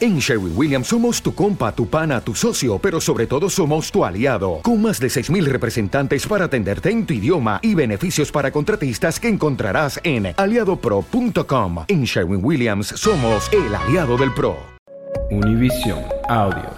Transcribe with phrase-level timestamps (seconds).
[0.00, 4.04] En Sherwin Williams somos tu compa, tu pana, tu socio, pero sobre todo somos tu
[4.04, 9.20] aliado, con más de 6.000 representantes para atenderte en tu idioma y beneficios para contratistas
[9.20, 11.84] que encontrarás en aliadopro.com.
[11.88, 14.56] En Sherwin Williams somos el aliado del PRO.
[15.30, 16.70] Univision Audio.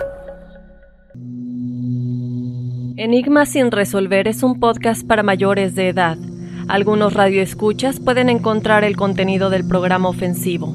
[2.97, 6.17] Enigma sin resolver es un podcast para mayores de edad.
[6.69, 10.75] Algunos radioescuchas pueden encontrar el contenido del programa ofensivo.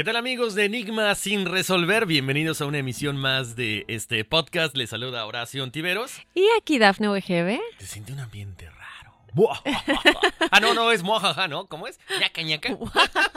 [0.00, 2.06] ¿Qué tal amigos de Enigma sin resolver?
[2.06, 4.74] Bienvenidos a una emisión más de este podcast.
[4.74, 6.12] Les saluda Horacio Ontiveros.
[6.32, 7.60] Y aquí Dafne OGB.
[7.78, 8.79] Se siente un ambiente raro.
[10.52, 11.66] Ah, no, no, es mojaja, ¿no?
[11.66, 12.00] ¿Cómo es?
[12.20, 12.76] ñaca, ñaca.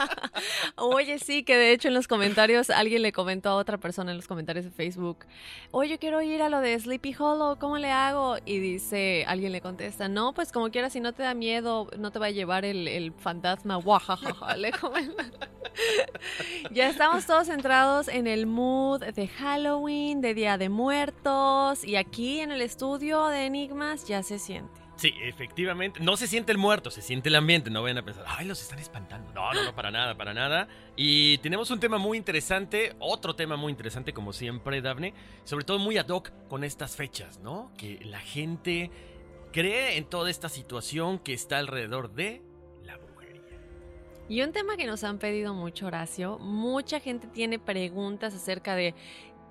[0.76, 4.16] Oye, sí, que de hecho en los comentarios alguien le comentó a otra persona en
[4.16, 5.18] los comentarios de Facebook,
[5.70, 8.36] oye, yo quiero ir a lo de Sleepy Hollow, ¿cómo le hago?
[8.44, 12.10] Y dice, alguien le contesta, no, pues como quieras, si no te da miedo, no
[12.10, 15.24] te va a llevar el, el fantasma, guajajaja, le comenta.
[16.72, 22.40] ya estamos todos centrados en el mood de Halloween, de Día de Muertos, y aquí
[22.40, 24.83] en el estudio de Enigmas ya se siente.
[24.96, 26.00] Sí, efectivamente.
[26.00, 27.70] No se siente el muerto, se siente el ambiente.
[27.70, 29.32] No vayan a pensar, ay, los están espantando.
[29.32, 30.68] No, no, no, para nada, para nada.
[30.96, 35.12] Y tenemos un tema muy interesante, otro tema muy interesante, como siempre, Dafne.
[35.44, 37.72] Sobre todo muy ad hoc con estas fechas, ¿no?
[37.76, 38.90] Que la gente
[39.52, 42.42] cree en toda esta situación que está alrededor de
[42.84, 43.42] la brujería.
[44.28, 48.94] Y un tema que nos han pedido mucho, Horacio, mucha gente tiene preguntas acerca de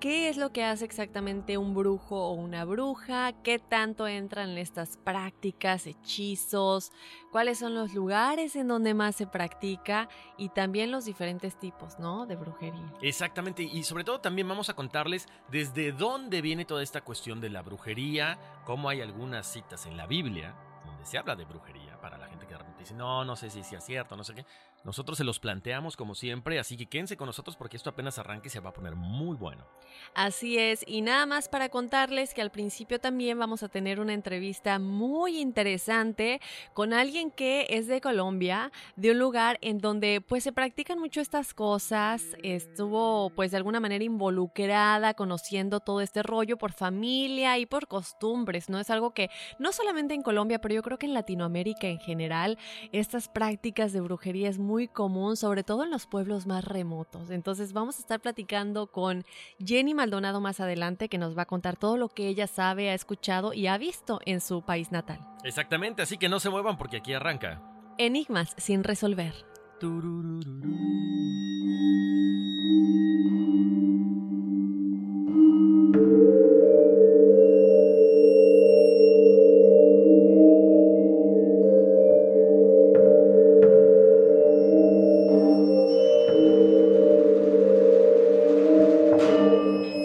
[0.00, 4.58] qué es lo que hace exactamente un brujo o una bruja, qué tanto entran en
[4.58, 6.92] estas prácticas, hechizos,
[7.30, 12.26] cuáles son los lugares en donde más se practica y también los diferentes tipos, ¿no?
[12.26, 12.92] De brujería.
[13.00, 17.50] Exactamente, y sobre todo también vamos a contarles desde dónde viene toda esta cuestión de
[17.50, 20.54] la brujería, cómo hay algunas citas en la Biblia
[20.84, 23.50] donde se habla de brujería, para la gente que de repente dice, no, no sé
[23.50, 24.44] si sea cierto, no sé qué.
[24.84, 28.48] Nosotros se los planteamos como siempre, así que quédense con nosotros porque esto apenas arranque
[28.48, 29.64] y se va a poner muy bueno.
[30.14, 34.12] Así es, y nada más para contarles que al principio también vamos a tener una
[34.12, 36.40] entrevista muy interesante
[36.74, 41.20] con alguien que es de Colombia, de un lugar en donde pues se practican mucho
[41.20, 47.66] estas cosas, estuvo pues de alguna manera involucrada conociendo todo este rollo por familia y
[47.66, 48.78] por costumbres, ¿no?
[48.80, 52.58] Es algo que no solamente en Colombia, pero yo creo que en Latinoamérica en general,
[52.92, 57.30] estas prácticas de brujería es muy muy común, sobre todo en los pueblos más remotos.
[57.30, 59.24] Entonces vamos a estar platicando con
[59.64, 62.94] Jenny Maldonado más adelante, que nos va a contar todo lo que ella sabe, ha
[62.94, 65.20] escuchado y ha visto en su país natal.
[65.44, 67.62] Exactamente, así que no se muevan porque aquí arranca.
[67.98, 69.32] Enigmas sin resolver.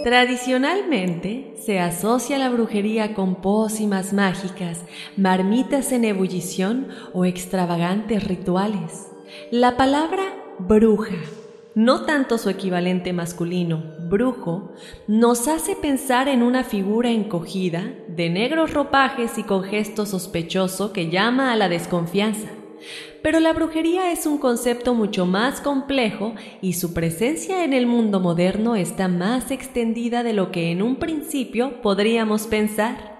[0.09, 4.83] Tradicionalmente se asocia la brujería con pócimas mágicas,
[5.15, 9.11] marmitas en ebullición o extravagantes rituales.
[9.51, 10.23] La palabra
[10.57, 11.13] bruja,
[11.75, 14.73] no tanto su equivalente masculino, brujo,
[15.07, 21.11] nos hace pensar en una figura encogida, de negros ropajes y con gesto sospechoso que
[21.11, 22.47] llama a la desconfianza.
[23.21, 28.19] Pero la brujería es un concepto mucho más complejo y su presencia en el mundo
[28.19, 33.19] moderno está más extendida de lo que en un principio podríamos pensar.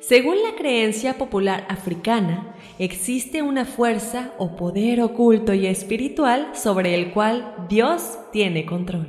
[0.00, 7.12] Según la creencia popular africana, existe una fuerza o poder oculto y espiritual sobre el
[7.12, 9.08] cual Dios tiene control.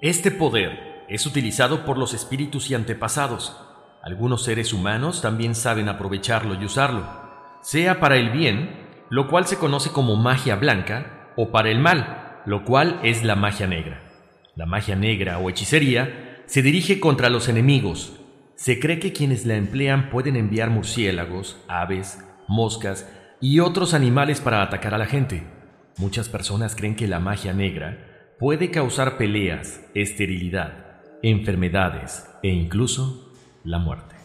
[0.00, 3.56] Este poder es utilizado por los espíritus y antepasados.
[4.02, 7.04] Algunos seres humanos también saben aprovecharlo y usarlo,
[7.62, 12.40] sea para el bien lo cual se conoce como magia blanca, o para el mal,
[12.46, 14.02] lo cual es la magia negra.
[14.56, 18.18] La magia negra o hechicería se dirige contra los enemigos.
[18.56, 22.18] Se cree que quienes la emplean pueden enviar murciélagos, aves,
[22.48, 23.08] moscas
[23.40, 25.44] y otros animales para atacar a la gente.
[25.98, 33.32] Muchas personas creen que la magia negra puede causar peleas, esterilidad, enfermedades e incluso
[33.64, 34.16] la muerte.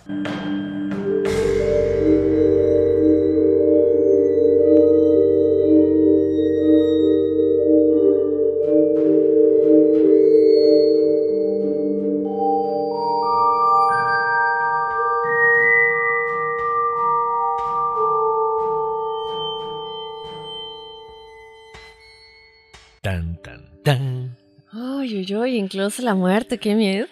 [25.54, 27.08] Incluso la muerte, qué miedo.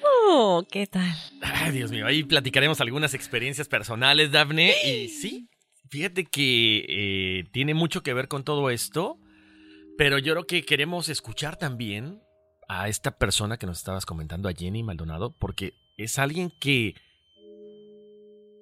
[0.72, 1.16] ¿Qué tal?
[1.42, 4.74] Ay, Dios mío, ahí platicaremos algunas experiencias personales, Daphne.
[4.86, 5.50] Y sí,
[5.90, 9.20] fíjate que eh, tiene mucho que ver con todo esto,
[9.98, 12.22] pero yo creo que queremos escuchar también
[12.68, 16.96] a esta persona que nos estabas comentando, a Jenny Maldonado, porque es alguien que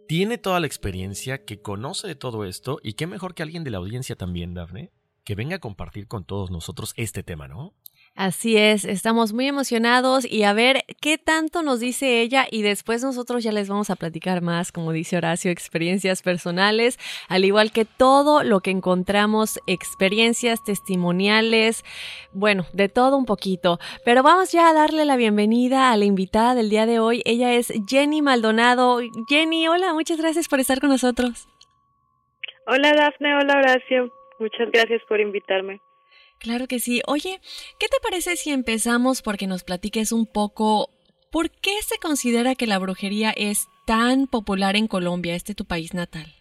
[0.07, 3.69] tiene toda la experiencia, que conoce de todo esto, y qué mejor que alguien de
[3.69, 4.91] la audiencia también, Daphne,
[5.23, 7.75] que venga a compartir con todos nosotros este tema, ¿no?
[8.19, 13.01] Así es, estamos muy emocionados y a ver qué tanto nos dice ella y después
[13.01, 16.97] nosotros ya les vamos a platicar más, como dice Horacio, experiencias personales,
[17.29, 21.85] al igual que todo lo que encontramos, experiencias testimoniales,
[22.33, 23.79] bueno, de todo un poquito.
[24.03, 27.21] Pero vamos ya a darle la bienvenida a la invitada del día de hoy.
[27.23, 28.99] Ella es Jenny Maldonado.
[29.29, 31.47] Jenny, hola, muchas gracias por estar con nosotros.
[32.67, 35.79] Hola Dafne, hola Horacio, muchas gracias por invitarme.
[36.39, 37.01] Claro que sí.
[37.05, 37.39] Oye,
[37.79, 40.89] ¿qué te parece si empezamos porque nos platiques un poco
[41.31, 45.93] por qué se considera que la brujería es tan popular en Colombia, este tu país
[45.93, 46.33] natal?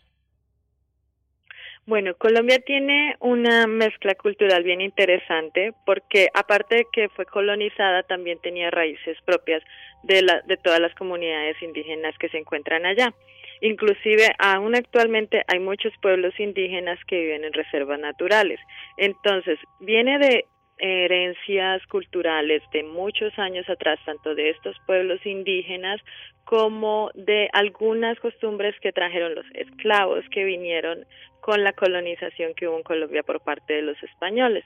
[1.88, 8.38] Bueno, Colombia tiene una mezcla cultural bien interesante porque aparte de que fue colonizada, también
[8.40, 9.62] tenía raíces propias
[10.02, 13.14] de, la, de todas las comunidades indígenas que se encuentran allá.
[13.60, 18.60] Inclusive aún actualmente hay muchos pueblos indígenas que viven en reservas naturales.
[18.96, 20.44] Entonces, viene de
[20.78, 26.00] herencias culturales de muchos años atrás, tanto de estos pueblos indígenas
[26.44, 31.04] como de algunas costumbres que trajeron los esclavos que vinieron
[31.40, 34.64] con la colonización que hubo en Colombia por parte de los españoles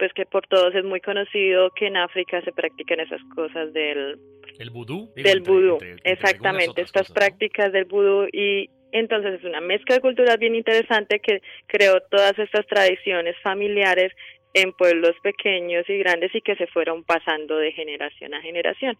[0.00, 4.18] pues que por todos es muy conocido que en África se practican esas cosas del
[4.58, 10.38] el vudú del vudú exactamente estas prácticas del vudú y entonces es una mezcla cultural
[10.38, 14.10] bien interesante que creó todas estas tradiciones familiares
[14.54, 18.96] en pueblos pequeños y grandes y que se fueron pasando de generación a generación.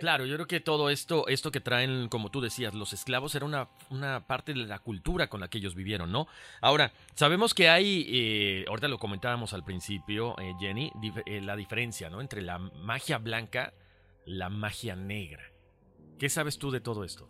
[0.00, 3.44] Claro, yo creo que todo esto, esto que traen, como tú decías, los esclavos era
[3.44, 6.26] una, una parte de la cultura con la que ellos vivieron, ¿no?
[6.62, 10.90] Ahora, sabemos que hay, eh, ahorita lo comentábamos al principio, eh, Jenny,
[11.26, 12.22] eh, la diferencia, ¿no?
[12.22, 13.74] Entre la magia blanca,
[14.24, 15.42] la magia negra.
[16.18, 17.28] ¿Qué sabes tú de todo esto?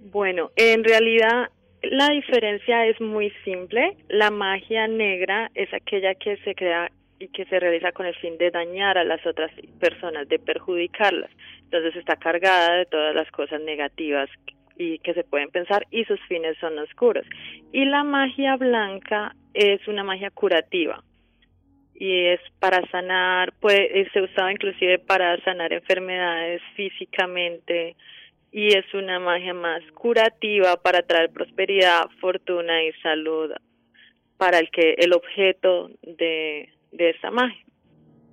[0.00, 1.52] Bueno, en realidad
[1.82, 3.96] la diferencia es muy simple.
[4.08, 8.36] La magia negra es aquella que se crea y que se realiza con el fin
[8.38, 11.30] de dañar a las otras personas, de perjudicarlas.
[11.64, 14.28] Entonces está cargada de todas las cosas negativas
[14.76, 17.26] y que se pueden pensar y sus fines son oscuros.
[17.72, 21.02] Y la magia blanca es una magia curativa
[21.94, 27.94] y es para sanar, puede, se usaba inclusive para sanar enfermedades físicamente
[28.50, 33.52] y es una magia más curativa para traer prosperidad, fortuna y salud
[34.36, 37.64] para el que el objeto de, de esa magia.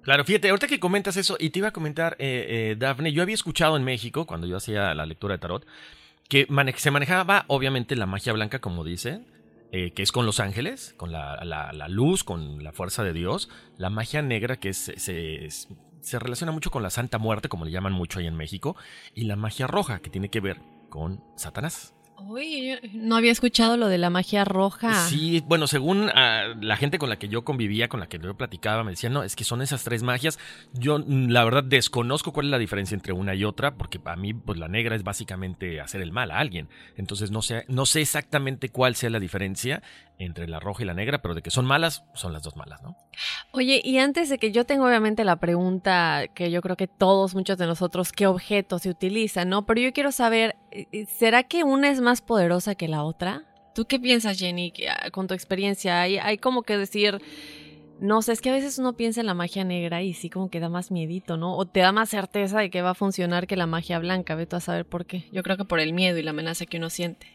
[0.02, 3.22] Claro, fíjate, ahorita que comentas eso, y te iba a comentar, eh, eh, Dafne, yo
[3.22, 5.68] había escuchado en México, cuando yo hacía la lectura de tarot,
[6.28, 9.22] que se manejaba obviamente la magia blanca, como dice,
[9.72, 13.90] eh, que es con los ángeles, con la, luz, con la fuerza de Dios, la
[13.90, 18.28] magia negra, que se relaciona mucho con la Santa Muerte, como le llaman mucho ahí
[18.28, 18.76] en México,
[19.14, 20.58] y la magia roja, que tiene que ver
[20.90, 21.94] con Satanás.
[22.28, 24.94] Uy, no había escuchado lo de la magia roja.
[25.08, 28.36] Sí, bueno, según ah, la gente con la que yo convivía, con la que yo
[28.36, 30.40] platicaba, me decían, no, es que son esas tres magias.
[30.74, 34.16] Yo, mm, la verdad, desconozco cuál es la diferencia entre una y otra, porque para
[34.16, 36.70] mí, pues la negra es básicamente hacer el mal a alguien.
[36.96, 39.82] Entonces, no sé, no sé exactamente cuál sea la diferencia
[40.26, 42.82] entre la roja y la negra, pero de que son malas, son las dos malas,
[42.84, 42.96] ¿no?
[43.52, 47.34] Oye, y antes de que yo tengo obviamente la pregunta que yo creo que todos,
[47.34, 49.66] muchos de nosotros, ¿qué objetos se utilizan, no?
[49.66, 53.44] Pero yo quiero saber, eh, eh, ¿será que una es más poderosa que la otra?
[53.74, 56.02] ¿Tú qué piensas, Jenny, ah, con tu experiencia?
[56.02, 57.20] Hay, hay como que decir,
[58.02, 60.50] no sé, es que a veces uno piensa en la magia negra y sí como
[60.50, 61.56] que da más miedito, ¿no?
[61.56, 64.48] O te da más certeza de que va a funcionar que la magia blanca, ve
[64.48, 65.26] tú a saber por qué.
[65.32, 67.28] Yo creo que por el miedo y la amenaza que uno siente.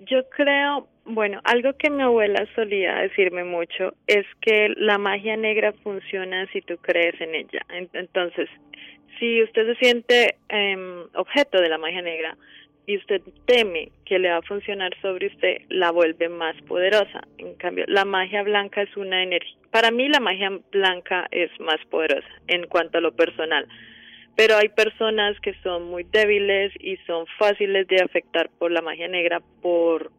[0.00, 5.72] Yo creo, bueno, algo que mi abuela solía decirme mucho es que la magia negra
[5.82, 7.62] funciona si tú crees en ella.
[7.94, 8.48] Entonces,
[9.18, 12.36] si usted se siente em, objeto de la magia negra
[12.88, 17.28] y usted teme que le va a funcionar sobre usted, la vuelve más poderosa.
[17.36, 19.58] En cambio, la magia blanca es una energía.
[19.70, 23.68] Para mí la magia blanca es más poderosa en cuanto a lo personal
[24.38, 29.08] pero hay personas que son muy débiles y son fáciles de afectar por la magia
[29.08, 30.12] negra por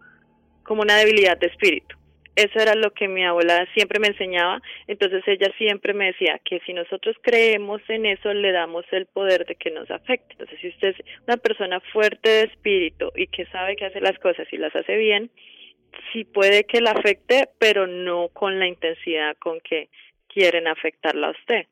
[0.63, 1.95] como una debilidad de espíritu.
[2.36, 6.62] Eso era lo que mi abuela siempre me enseñaba, entonces ella siempre me decía que
[6.65, 10.33] si nosotros creemos en eso le damos el poder de que nos afecte.
[10.33, 14.17] Entonces si usted es una persona fuerte de espíritu y que sabe que hace las
[14.19, 15.31] cosas y las hace bien,
[16.13, 19.89] sí puede que la afecte, pero no con la intensidad con que
[20.27, 21.65] quieren afectarla a usted.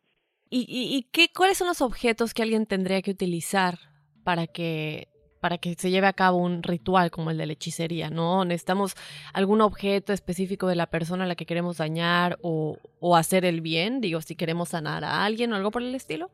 [0.49, 3.75] ¿Y, y, qué, cuáles son los objetos que alguien tendría que utilizar
[4.23, 5.07] para que,
[5.47, 8.09] para que se lleve a cabo un ritual como el de la hechicería?
[8.09, 8.43] ¿No?
[8.43, 8.95] ¿Necesitamos
[9.31, 13.61] algún objeto específico de la persona a la que queremos dañar o, o hacer el
[13.61, 14.01] bien?
[14.01, 16.29] Digo, si queremos sanar a alguien o algo por el estilo.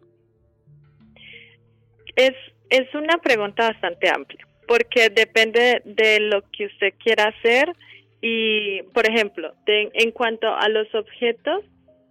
[2.16, 2.34] Es,
[2.72, 7.72] es una pregunta bastante amplia, porque depende de lo que usted quiera hacer
[8.20, 11.64] y, por ejemplo, en cuanto a los objetos,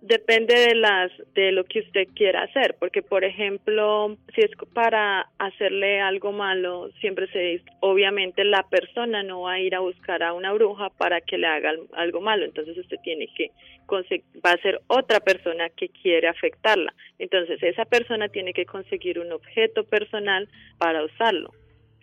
[0.02, 5.28] depende de las de lo que usted quiera hacer porque por ejemplo si es para
[5.38, 10.22] hacerle algo malo siempre se dice obviamente la persona no va a ir a buscar
[10.24, 13.52] a una bruja para que le haga algo malo entonces usted tiene que
[14.44, 16.94] va a ser otra persona que quiere afectarla.
[17.18, 21.52] Entonces esa persona tiene que conseguir un objeto personal para usarlo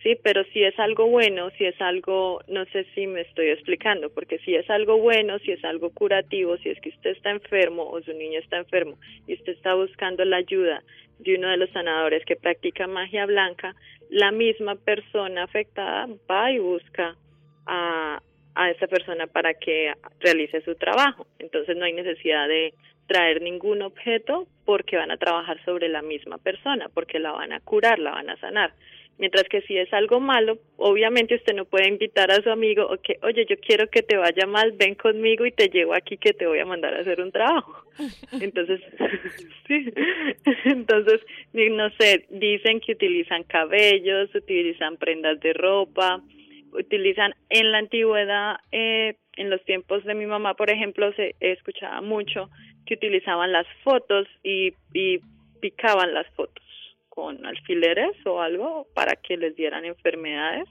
[0.02, 4.10] sí, pero si es algo bueno, si es algo, no sé si me estoy explicando,
[4.10, 7.88] porque si es algo bueno, si es algo curativo, si es que usted está enfermo
[7.88, 10.82] o su niño está enfermo y usted está buscando la ayuda
[11.18, 13.74] de uno de los sanadores que practica magia blanca,
[14.08, 17.16] la misma persona afectada va y busca
[17.66, 18.20] a,
[18.54, 21.26] a esa persona para que realice su trabajo.
[21.38, 22.74] Entonces no hay necesidad de
[23.06, 27.60] traer ningún objeto porque van a trabajar sobre la misma persona, porque la van a
[27.60, 28.72] curar, la van a sanar.
[29.20, 32.96] Mientras que si es algo malo, obviamente usted no puede invitar a su amigo, o
[33.02, 36.32] que, oye, yo quiero que te vaya mal, ven conmigo y te llevo aquí que
[36.32, 37.84] te voy a mandar a hacer un trabajo.
[38.40, 38.80] Entonces,
[39.68, 39.92] sí.
[40.64, 41.20] Entonces,
[41.52, 46.22] no sé, dicen que utilizan cabellos, utilizan prendas de ropa,
[46.72, 52.00] utilizan en la antigüedad, eh, en los tiempos de mi mamá, por ejemplo, se escuchaba
[52.00, 52.48] mucho
[52.86, 55.20] que utilizaban las fotos y, y
[55.60, 56.69] picaban las fotos
[57.20, 60.66] con alfileres o algo para que les dieran enfermedades.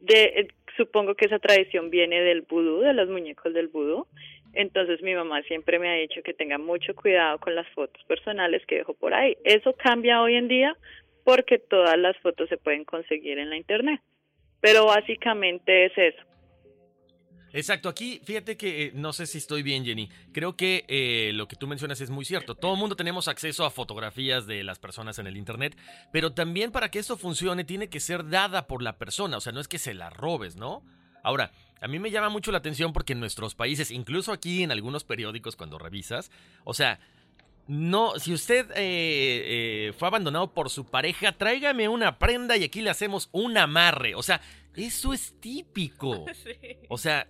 [0.00, 4.06] De, eh, supongo que esa tradición viene del vudú, de los muñecos del vudú.
[4.52, 8.64] Entonces mi mamá siempre me ha dicho que tenga mucho cuidado con las fotos personales
[8.66, 9.36] que dejo por ahí.
[9.44, 10.76] Eso cambia hoy en día
[11.24, 14.00] porque todas las fotos se pueden conseguir en la internet.
[14.60, 16.22] Pero básicamente es eso.
[17.52, 20.10] Exacto, aquí fíjate que eh, no sé si estoy bien, Jenny.
[20.32, 22.54] Creo que eh, lo que tú mencionas es muy cierto.
[22.54, 25.76] Todo el mundo tenemos acceso a fotografías de las personas en el Internet,
[26.12, 29.52] pero también para que esto funcione tiene que ser dada por la persona, o sea,
[29.52, 30.82] no es que se la robes, ¿no?
[31.22, 34.70] Ahora, a mí me llama mucho la atención porque en nuestros países, incluso aquí en
[34.70, 36.30] algunos periódicos cuando revisas,
[36.64, 37.00] o sea,
[37.66, 42.88] no, si usted eh, fue abandonado por su pareja, tráigame una prenda y aquí le
[42.88, 44.14] hacemos un amarre.
[44.14, 44.40] O sea,
[44.74, 46.24] eso es típico.
[46.88, 47.28] O sea,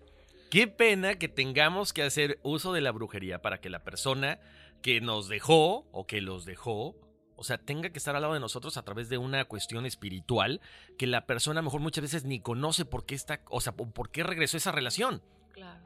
[0.50, 4.38] Qué pena que tengamos que hacer uso de la brujería para que la persona
[4.83, 6.97] que nos dejó o que los dejó,
[7.37, 10.61] o sea, tenga que estar al lado de nosotros a través de una cuestión espiritual
[10.99, 13.75] que la persona a lo mejor muchas veces ni conoce por qué está, o sea,
[13.75, 15.21] por qué regresó esa relación.
[15.52, 15.81] Claro.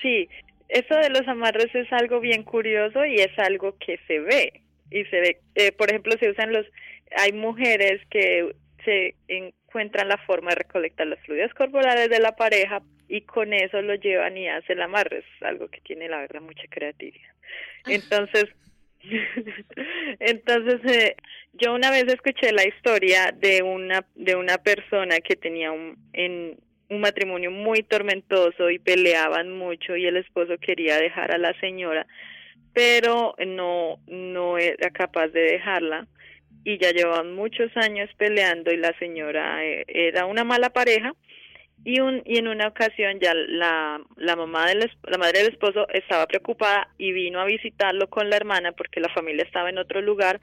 [0.00, 0.28] Sí,
[0.68, 4.62] eso de los amarres es algo bien curioso y es algo que se ve.
[4.92, 6.66] Y se ve, eh, por ejemplo, se usan los,
[7.16, 8.54] hay mujeres que
[8.84, 9.16] se
[9.70, 13.94] encuentran la forma de recolectar los fluidos corporales de la pareja y con eso lo
[13.94, 15.18] llevan y hacen amarre.
[15.18, 17.30] Es algo que tiene, la verdad, mucha creatividad.
[17.86, 18.46] Entonces,
[20.18, 21.16] entonces eh,
[21.52, 26.58] yo una vez escuché la historia de una de una persona que tenía un en
[26.88, 32.06] un matrimonio muy tormentoso y peleaban mucho y el esposo quería dejar a la señora,
[32.74, 36.08] pero no no era capaz de dejarla
[36.64, 41.14] y ya llevaban muchos años peleando y la señora eh, era una mala pareja
[41.84, 45.88] y un y en una ocasión ya la la mamá del la madre del esposo
[45.88, 50.02] estaba preocupada y vino a visitarlo con la hermana porque la familia estaba en otro
[50.02, 50.40] lugar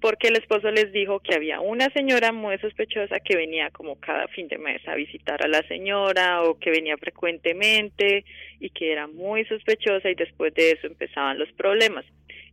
[0.00, 4.28] porque el esposo les dijo que había una señora muy sospechosa que venía como cada
[4.28, 8.24] fin de mes a visitar a la señora o que venía frecuentemente
[8.60, 12.04] y que era muy sospechosa y después de eso empezaban los problemas.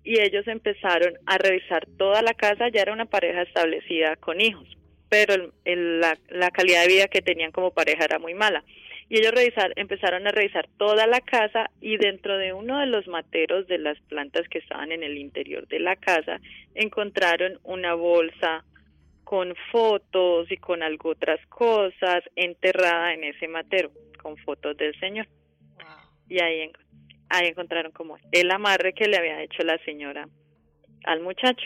[0.04, 4.68] Y ellos empezaron a revisar toda la casa, ya era una pareja establecida con hijos,
[5.10, 8.64] pero la, la calidad de vida que tenían como pareja era muy mala
[9.08, 13.08] y ellos revisar, empezaron a revisar toda la casa y dentro de uno de los
[13.08, 16.40] materos de las plantas que estaban en el interior de la casa
[16.74, 18.64] encontraron una bolsa
[19.24, 25.28] con fotos y con algo otras cosas enterrada en ese matero con fotos del señor.
[26.28, 26.72] Y ahí
[27.30, 30.28] ahí encontraron como el amarre que le había hecho la señora
[31.06, 31.66] al muchacho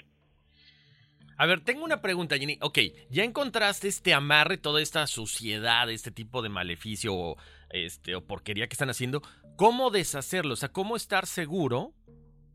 [1.39, 2.57] a ver, tengo una pregunta, Jenny.
[2.61, 2.79] Ok,
[3.09, 7.37] ya encontraste este amarre, toda esta suciedad, este tipo de maleficio o,
[7.69, 9.21] este, o porquería que están haciendo.
[9.55, 10.51] ¿Cómo deshacerlo?
[10.51, 11.93] O sea, ¿cómo estar seguro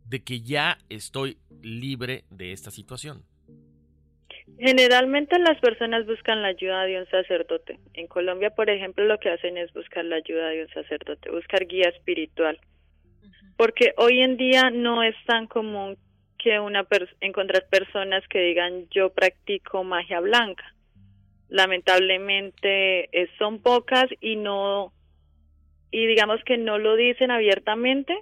[0.05, 3.23] de que ya estoy libre de esta situación?
[4.59, 7.79] Generalmente las personas buscan la ayuda de un sacerdote.
[7.95, 11.67] En Colombia, por ejemplo, lo que hacen es buscar la ayuda de un sacerdote, buscar
[11.67, 12.61] guía espiritual.
[13.57, 15.97] Porque hoy en día no es tan común
[16.45, 16.87] que una
[17.21, 20.75] encontrar personas que digan yo practico magia blanca.
[21.49, 24.93] Lamentablemente eh, son pocas y no
[25.91, 28.15] y digamos que no lo dicen abiertamente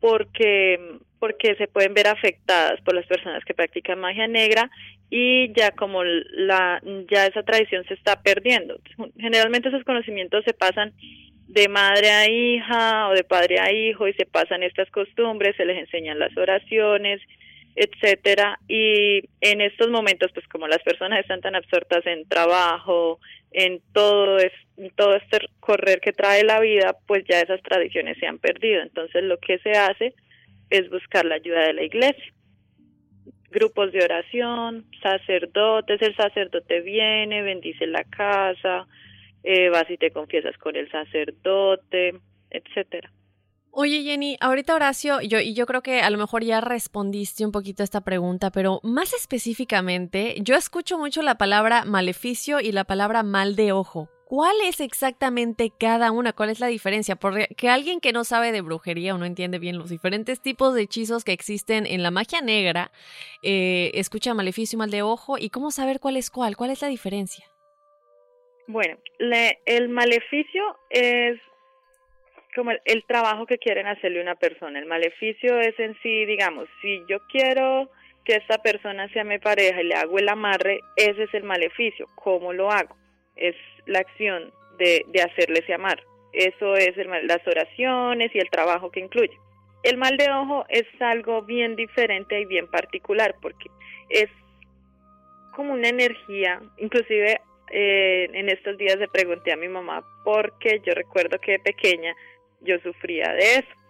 [0.00, 4.70] porque porque se pueden ver afectadas por las personas que practican magia negra
[5.08, 8.78] y ya como la ya esa tradición se está perdiendo.
[9.16, 10.92] Generalmente esos conocimientos se pasan
[11.48, 15.64] de madre a hija o de padre a hijo y se pasan estas costumbres, se
[15.64, 17.22] les enseñan las oraciones
[17.76, 18.58] etcétera.
[18.68, 23.18] Y en estos momentos pues como las personas están tan absortas en trabajo
[23.50, 24.52] en todo es,
[24.96, 28.82] todo este correr que trae la vida pues ya esas tradiciones se han perdido.
[28.82, 30.14] Entonces lo que se hace
[30.70, 32.32] es buscar la ayuda de la iglesia.
[33.50, 38.86] Grupos de oración sacerdotes el sacerdote viene bendice la casa
[39.44, 42.14] eh, vas y te confiesas con el sacerdote
[42.50, 43.10] etcétera
[43.74, 47.52] Oye Jenny, ahorita Horacio, yo, y yo creo que a lo mejor ya respondiste un
[47.52, 52.84] poquito a esta pregunta, pero más específicamente, yo escucho mucho la palabra maleficio y la
[52.84, 54.10] palabra mal de ojo.
[54.26, 56.34] ¿Cuál es exactamente cada una?
[56.34, 57.16] ¿Cuál es la diferencia?
[57.16, 60.82] Porque alguien que no sabe de brujería o no entiende bien los diferentes tipos de
[60.82, 62.92] hechizos que existen en la magia negra,
[63.42, 66.58] eh, escucha maleficio y mal de ojo, ¿y cómo saber cuál es cuál?
[66.58, 67.46] ¿Cuál es la diferencia?
[68.68, 68.98] Bueno,
[69.66, 71.40] el maleficio es
[72.54, 74.78] como el, trabajo que quieren hacerle una persona.
[74.78, 77.90] El maleficio es en sí, digamos, si yo quiero
[78.24, 82.06] que esta persona sea mi pareja y le hago el amarre, ese es el maleficio.
[82.14, 82.96] ¿Cómo lo hago?
[83.36, 86.04] Es la acción de, de hacerle ese amarre.
[86.32, 89.36] Eso es las oraciones y el trabajo que incluye.
[89.82, 93.68] El mal de ojo es algo bien diferente y bien particular porque
[94.08, 94.28] es
[95.54, 100.94] como una energía, inclusive eh, en estos días le pregunté a mi mamá porque yo
[100.94, 102.14] recuerdo que de pequeña
[102.64, 103.82] yo sufría de eso.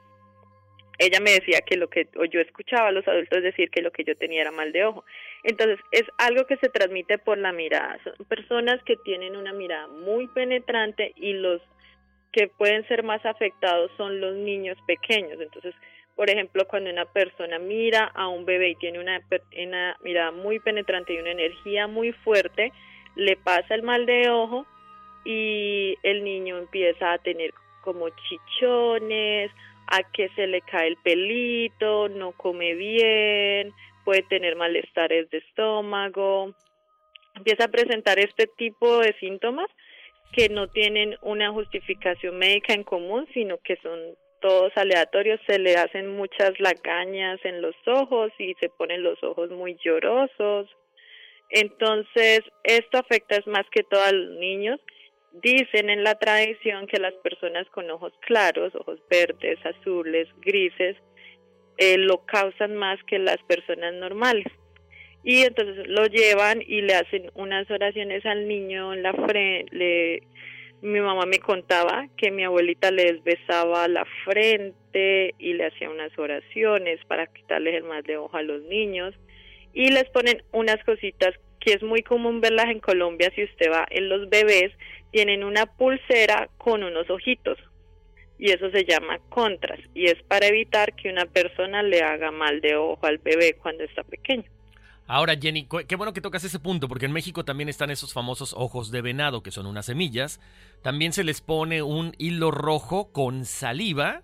[0.98, 3.90] Ella me decía que lo que, o yo escuchaba a los adultos decir que lo
[3.90, 5.04] que yo tenía era mal de ojo.
[5.42, 7.98] Entonces, es algo que se transmite por la mirada.
[8.04, 11.61] Son personas que tienen una mirada muy penetrante y los
[12.30, 15.40] que pueden ser más afectados son los niños pequeños.
[15.40, 15.74] Entonces,
[16.14, 19.20] por ejemplo, cuando una persona mira a un bebé y tiene una,
[19.66, 22.72] una mirada muy penetrante y una energía muy fuerte,
[23.16, 24.66] le pasa el mal de ojo
[25.24, 27.52] y el niño empieza a tener
[27.83, 29.51] como chichones,
[29.88, 33.73] a que se le cae el pelito, no come bien,
[34.05, 36.55] puede tener malestares de estómago,
[37.35, 39.68] empieza a presentar este tipo de síntomas
[40.33, 43.99] que no tienen una justificación médica en común, sino que son
[44.40, 49.51] todos aleatorios, se le hacen muchas lagañas en los ojos y se ponen los ojos
[49.51, 50.68] muy llorosos.
[51.51, 54.81] Entonces, esto afecta más que todo a los niños.
[55.35, 60.97] Dicen en la tradición que las personas con ojos claros, ojos verdes, azules, grises,
[61.79, 64.47] eh, lo causan más que las personas normales
[65.25, 70.23] y entonces lo llevan y le hacen unas oraciones al niño en la frente.
[70.83, 76.16] mi mamá me contaba que mi abuelita les besaba la frente y le hacía unas
[76.18, 79.14] oraciones para quitarles el mal de ojo a los niños
[79.73, 83.87] y les ponen unas cositas que es muy común verlas en Colombia si usted va
[83.90, 84.72] en los bebés
[85.11, 87.59] tienen una pulsera con unos ojitos
[88.38, 92.61] y eso se llama contras y es para evitar que una persona le haga mal
[92.61, 94.44] de ojo al bebé cuando está pequeño.
[95.07, 98.55] Ahora, Jenny, qué bueno que tocas ese punto, porque en México también están esos famosos
[98.57, 100.40] ojos de venado, que son unas semillas.
[100.83, 104.22] También se les pone un hilo rojo con saliva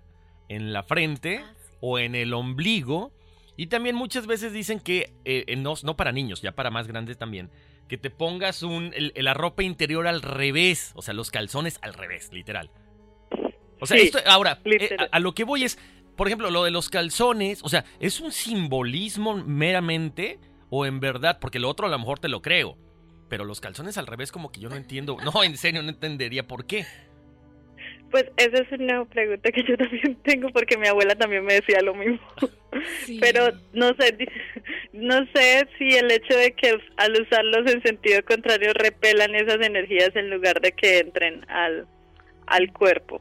[0.49, 3.13] en la frente ah, o en el ombligo.
[3.59, 7.19] Y también muchas veces dicen que, eh, no, no, para niños, ya para más grandes
[7.19, 7.51] también,
[7.89, 12.33] que te pongas un, la ropa interior al revés, o sea, los calzones al revés,
[12.33, 12.71] literal.
[13.81, 15.77] O sea, esto, ahora, eh, a, lo que voy es,
[16.15, 20.39] por ejemplo, lo de los calzones, o sea, es un simbolismo meramente
[20.71, 22.79] o en verdad, porque lo otro a lo mejor te lo creo.
[23.29, 25.17] Pero los calzones al revés como que yo no entiendo.
[25.25, 26.87] No, en serio, no entendería por qué.
[28.11, 31.81] Pues esa es una pregunta que yo también tengo porque mi abuela también me decía
[31.83, 32.21] lo mismo.
[33.21, 34.17] Pero no sé,
[34.93, 40.15] no sé si el hecho de que al usarlos en sentido contrario repelan esas energías
[40.17, 41.87] en lugar de que entren al,
[42.47, 43.21] al cuerpo.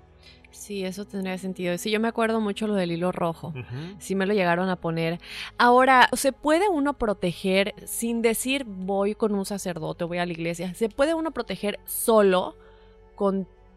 [0.57, 1.77] Sí, eso tendría sentido.
[1.77, 3.53] Sí, yo me acuerdo mucho lo del hilo rojo.
[3.99, 5.19] Sí me lo llegaron a poner.
[5.57, 10.73] Ahora, ¿se puede uno proteger sin decir voy con un sacerdote, voy a la iglesia?
[10.73, 12.55] ¿Se puede uno proteger solo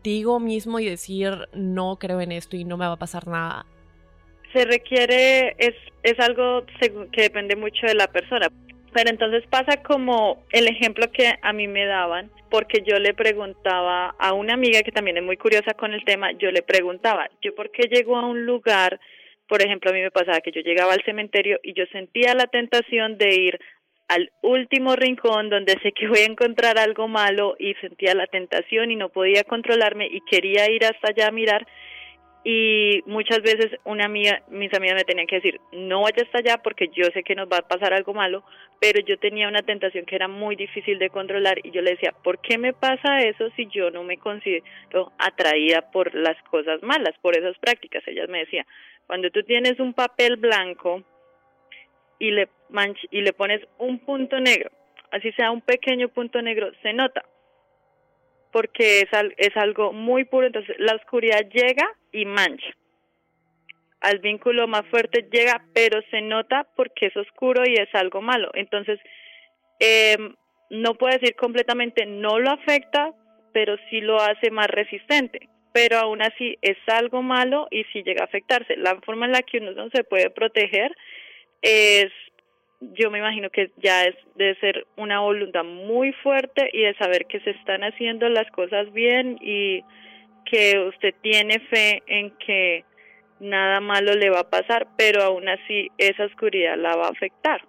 [0.01, 3.67] contigo mismo y decir no creo en esto y no me va a pasar nada?
[4.55, 6.65] Se requiere, es, es algo
[7.13, 8.49] que depende mucho de la persona.
[8.93, 14.15] Pero entonces pasa como el ejemplo que a mí me daban, porque yo le preguntaba
[14.19, 17.55] a una amiga que también es muy curiosa con el tema, yo le preguntaba, yo
[17.55, 18.99] por qué llego a un lugar,
[19.49, 22.47] por ejemplo, a mí me pasaba que yo llegaba al cementerio y yo sentía la
[22.47, 23.61] tentación de ir
[24.11, 28.91] al último rincón donde sé que voy a encontrar algo malo y sentía la tentación
[28.91, 31.65] y no podía controlarme y quería ir hasta allá a mirar
[32.43, 36.59] y muchas veces una amiga, mis amigas me tenían que decir, no vayas hasta allá
[36.61, 38.43] porque yo sé que nos va a pasar algo malo,
[38.81, 42.13] pero yo tenía una tentación que era muy difícil de controlar y yo le decía,
[42.25, 47.15] ¿por qué me pasa eso si yo no me considero atraída por las cosas malas,
[47.23, 48.03] por esas prácticas?
[48.09, 48.67] Ellas me decía,
[49.07, 51.05] cuando tú tienes un papel blanco
[52.21, 52.49] y le,
[53.11, 54.71] y le pones un punto negro,
[55.11, 57.25] así sea un pequeño punto negro, se nota
[58.53, 62.71] porque es, es algo muy puro, entonces la oscuridad llega y mancha.
[64.01, 68.51] Al vínculo más fuerte llega, pero se nota porque es oscuro y es algo malo.
[68.55, 68.99] Entonces,
[69.79, 70.17] eh,
[70.71, 73.13] no puedo decir completamente no lo afecta,
[73.53, 75.49] pero sí lo hace más resistente.
[75.73, 78.77] Pero aún así es algo malo y sí llega a afectarse.
[78.77, 80.97] La forma en la que uno se puede proteger
[81.63, 82.13] es
[82.81, 87.27] yo me imagino que ya es de ser una voluntad muy fuerte y de saber
[87.27, 89.85] que se están haciendo las cosas bien y
[90.47, 92.85] que usted tiene fe en que
[93.39, 97.63] nada malo le va a pasar, pero aún así esa oscuridad la va a afectar.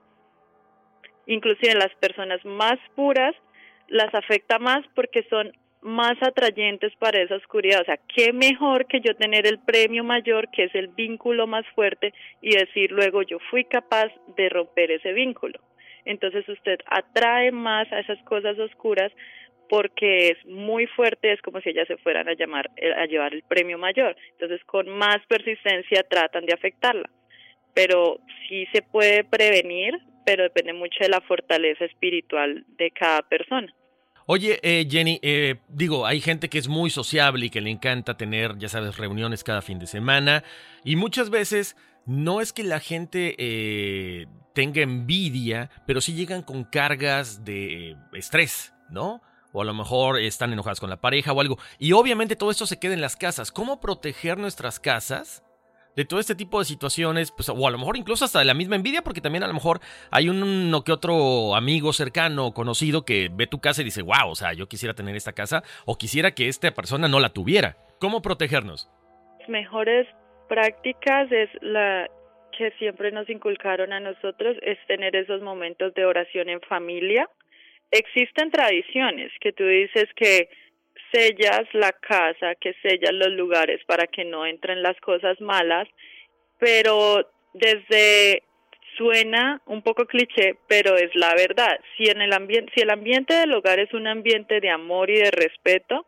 [1.27, 3.35] Inclusive las personas más puras
[3.87, 7.81] las afecta más porque son más atrayentes para esa oscuridad.
[7.81, 11.65] O sea, qué mejor que yo tener el premio mayor, que es el vínculo más
[11.75, 15.59] fuerte, y decir luego yo fui capaz de romper ese vínculo.
[16.05, 19.11] Entonces usted atrae más a esas cosas oscuras
[19.69, 23.33] porque es muy fuerte, es como si ellas se fueran a llamar eh, a llevar
[23.33, 24.15] el premio mayor.
[24.33, 27.09] Entonces con más persistencia tratan de afectarla.
[27.73, 33.73] Pero sí se puede prevenir, pero depende mucho de la fortaleza espiritual de cada persona.
[34.33, 38.15] Oye, eh, Jenny, eh, digo, hay gente que es muy sociable y que le encanta
[38.15, 40.45] tener, ya sabes, reuniones cada fin de semana.
[40.85, 46.63] Y muchas veces no es que la gente eh, tenga envidia, pero sí llegan con
[46.63, 49.21] cargas de estrés, ¿no?
[49.51, 51.59] O a lo mejor están enojadas con la pareja o algo.
[51.77, 53.51] Y obviamente todo esto se queda en las casas.
[53.51, 55.43] ¿Cómo proteger nuestras casas?
[55.95, 58.53] De todo este tipo de situaciones, pues, o a lo mejor incluso hasta de la
[58.53, 59.79] misma envidia, porque también a lo mejor
[60.11, 64.29] hay uno que otro amigo cercano o conocido que ve tu casa y dice, wow,
[64.29, 67.77] o sea, yo quisiera tener esta casa o quisiera que esta persona no la tuviera.
[67.99, 68.89] ¿Cómo protegernos?
[69.39, 70.07] Las mejores
[70.47, 72.09] prácticas es la
[72.57, 77.29] que siempre nos inculcaron a nosotros, es tener esos momentos de oración en familia.
[77.91, 80.49] Existen tradiciones que tú dices que
[81.11, 85.87] sellas la casa, que sellas los lugares para que no entren las cosas malas,
[86.59, 88.43] pero desde
[88.97, 91.79] suena un poco cliché, pero es la verdad.
[91.97, 95.15] Si en el ambiente, si el ambiente del hogar es un ambiente de amor y
[95.15, 96.05] de respeto,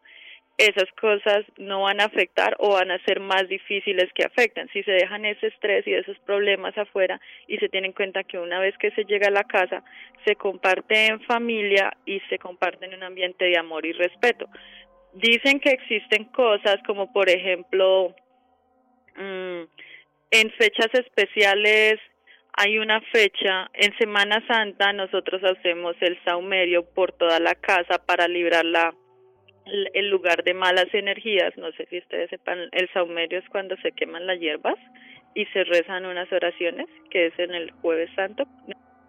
[0.57, 4.69] esas cosas no van a afectar o van a ser más difíciles que afecten.
[4.71, 8.37] Si se dejan ese estrés y esos problemas afuera y se tiene en cuenta que
[8.37, 9.83] una vez que se llega a la casa,
[10.25, 14.47] se comparte en familia y se comparte en un ambiente de amor y respeto.
[15.13, 18.15] Dicen que existen cosas como, por ejemplo,
[19.15, 19.61] mm,
[20.31, 21.99] en fechas especiales
[22.55, 28.27] hay una fecha, en Semana Santa nosotros hacemos el saumerio por toda la casa para
[28.27, 28.93] librar la
[29.65, 33.93] el lugar de malas energías, no sé si ustedes sepan, el saumerio es cuando se
[33.93, 34.75] queman las hierbas
[35.35, 38.43] y se rezan unas oraciones, que es en el jueves santo,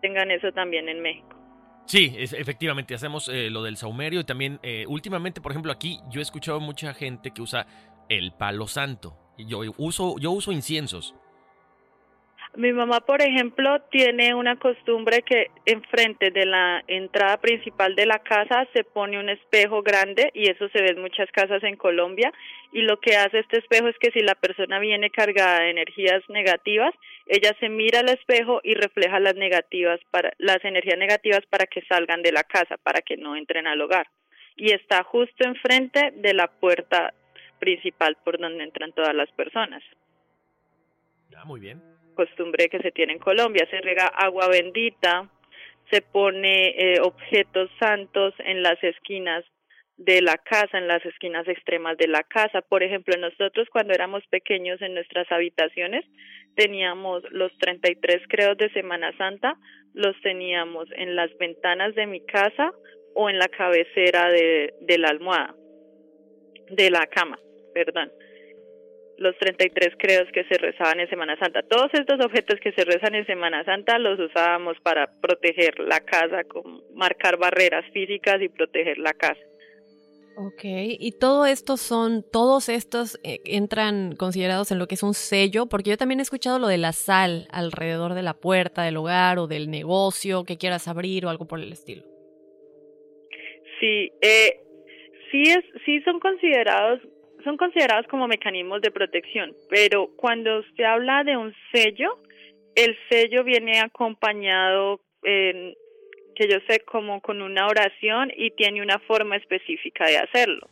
[0.00, 1.43] tengan eso también en México.
[1.86, 6.20] Sí, efectivamente, hacemos eh, lo del saumerio y también eh, últimamente, por ejemplo, aquí yo
[6.20, 7.66] he escuchado mucha gente que usa
[8.08, 9.18] el palo santo.
[9.36, 11.14] Yo uso, yo uso inciensos.
[12.56, 18.20] Mi mamá, por ejemplo, tiene una costumbre que enfrente de la entrada principal de la
[18.20, 22.32] casa se pone un espejo grande y eso se ve en muchas casas en Colombia
[22.70, 26.22] y lo que hace este espejo es que si la persona viene cargada de energías
[26.28, 26.94] negativas,
[27.26, 31.82] ella se mira al espejo y refleja las negativas para las energías negativas para que
[31.86, 34.06] salgan de la casa, para que no entren al hogar.
[34.54, 37.14] Y está justo enfrente de la puerta
[37.58, 39.82] principal por donde entran todas las personas.
[41.46, 43.66] Muy bien costumbre que se tiene en Colombia.
[43.70, 45.28] Se rega agua bendita,
[45.90, 49.44] se pone eh, objetos santos en las esquinas
[49.96, 52.62] de la casa, en las esquinas extremas de la casa.
[52.62, 56.04] Por ejemplo, nosotros cuando éramos pequeños en nuestras habitaciones
[56.56, 59.56] teníamos los 33 creos de Semana Santa,
[59.92, 62.72] los teníamos en las ventanas de mi casa
[63.14, 65.54] o en la cabecera de, de la almohada,
[66.70, 67.38] de la cama,
[67.72, 68.10] perdón
[69.18, 71.62] los 33 creos que se rezaban en Semana Santa.
[71.62, 76.42] Todos estos objetos que se rezan en Semana Santa los usábamos para proteger la casa,
[76.94, 79.40] marcar barreras físicas y proteger la casa.
[80.36, 85.14] Ok, y todo esto son, todos estos eh, entran considerados en lo que es un
[85.14, 88.96] sello, porque yo también he escuchado lo de la sal alrededor de la puerta del
[88.96, 92.02] hogar o del negocio que quieras abrir o algo por el estilo.
[93.78, 94.60] Sí, eh,
[95.30, 97.00] sí, es, sí son considerados
[97.44, 102.18] son considerados como mecanismos de protección, pero cuando usted habla de un sello,
[102.74, 109.36] el sello viene acompañado, que yo sé, como con una oración y tiene una forma
[109.36, 110.68] específica de hacerlo.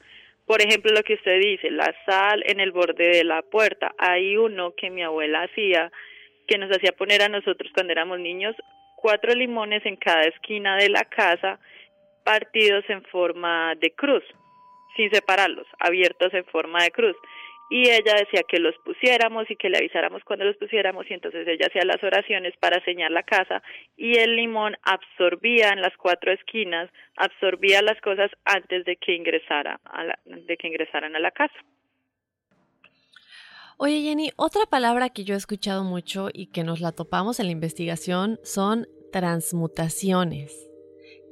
[0.47, 3.95] Por ejemplo, lo que usted dice, la sal en el borde de la puerta.
[3.97, 5.93] Hay uno que mi abuela hacía,
[6.49, 8.57] que nos hacía poner a nosotros cuando éramos niños,
[8.97, 11.61] cuatro limones en cada esquina de la casa,
[12.25, 14.25] partidos en forma de cruz
[14.97, 17.17] sin separarlos, abiertos en forma de cruz.
[17.71, 21.49] Y ella decía que los pusiéramos y que le avisáramos cuando los pusiéramos y entonces
[21.49, 23.63] ella hacía las oraciones para señalar la casa
[23.97, 29.81] y el limón absorbía en las cuatro esquinas, absorbía las cosas antes de que ingresara
[29.85, 31.55] a la, de que ingresaran a la casa.
[33.79, 37.47] Oye Jenny, otra palabra que yo he escuchado mucho y que nos la topamos en
[37.47, 40.72] la investigación son transmutaciones.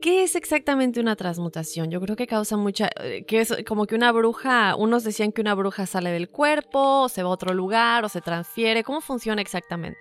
[0.01, 1.91] ¿Qué es exactamente una transmutación?
[1.91, 5.43] Yo creo que causa mucha, eh, que es como que una bruja, unos decían que
[5.43, 8.83] una bruja sale del cuerpo, o se va a otro lugar, o se transfiere.
[8.83, 10.01] ¿Cómo funciona exactamente?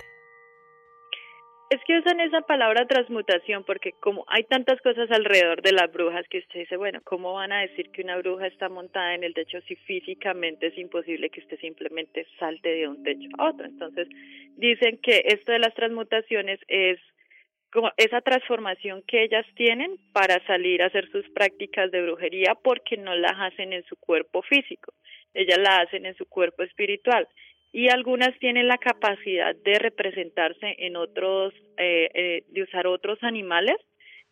[1.69, 6.25] Es que usan esa palabra transmutación porque como hay tantas cosas alrededor de las brujas
[6.27, 9.35] que usted dice, bueno, ¿cómo van a decir que una bruja está montada en el
[9.35, 13.65] techo si físicamente es imposible que usted simplemente salte de un techo a otro?
[13.65, 14.07] Entonces,
[14.55, 16.99] dicen que esto de las transmutaciones es
[17.97, 23.15] esa transformación que ellas tienen para salir a hacer sus prácticas de brujería porque no
[23.15, 24.93] las hacen en su cuerpo físico,
[25.33, 27.27] ellas la hacen en su cuerpo espiritual.
[27.71, 33.77] Y algunas tienen la capacidad de representarse en otros, eh, eh, de usar otros animales,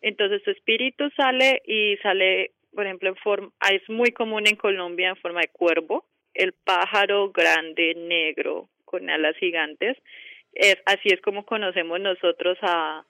[0.00, 4.56] entonces su espíritu sale y sale, por ejemplo, en forma, ah, es muy común en
[4.56, 9.96] Colombia en forma de cuervo, el pájaro grande, negro, con alas gigantes,
[10.52, 13.04] es, así es como conocemos nosotros a,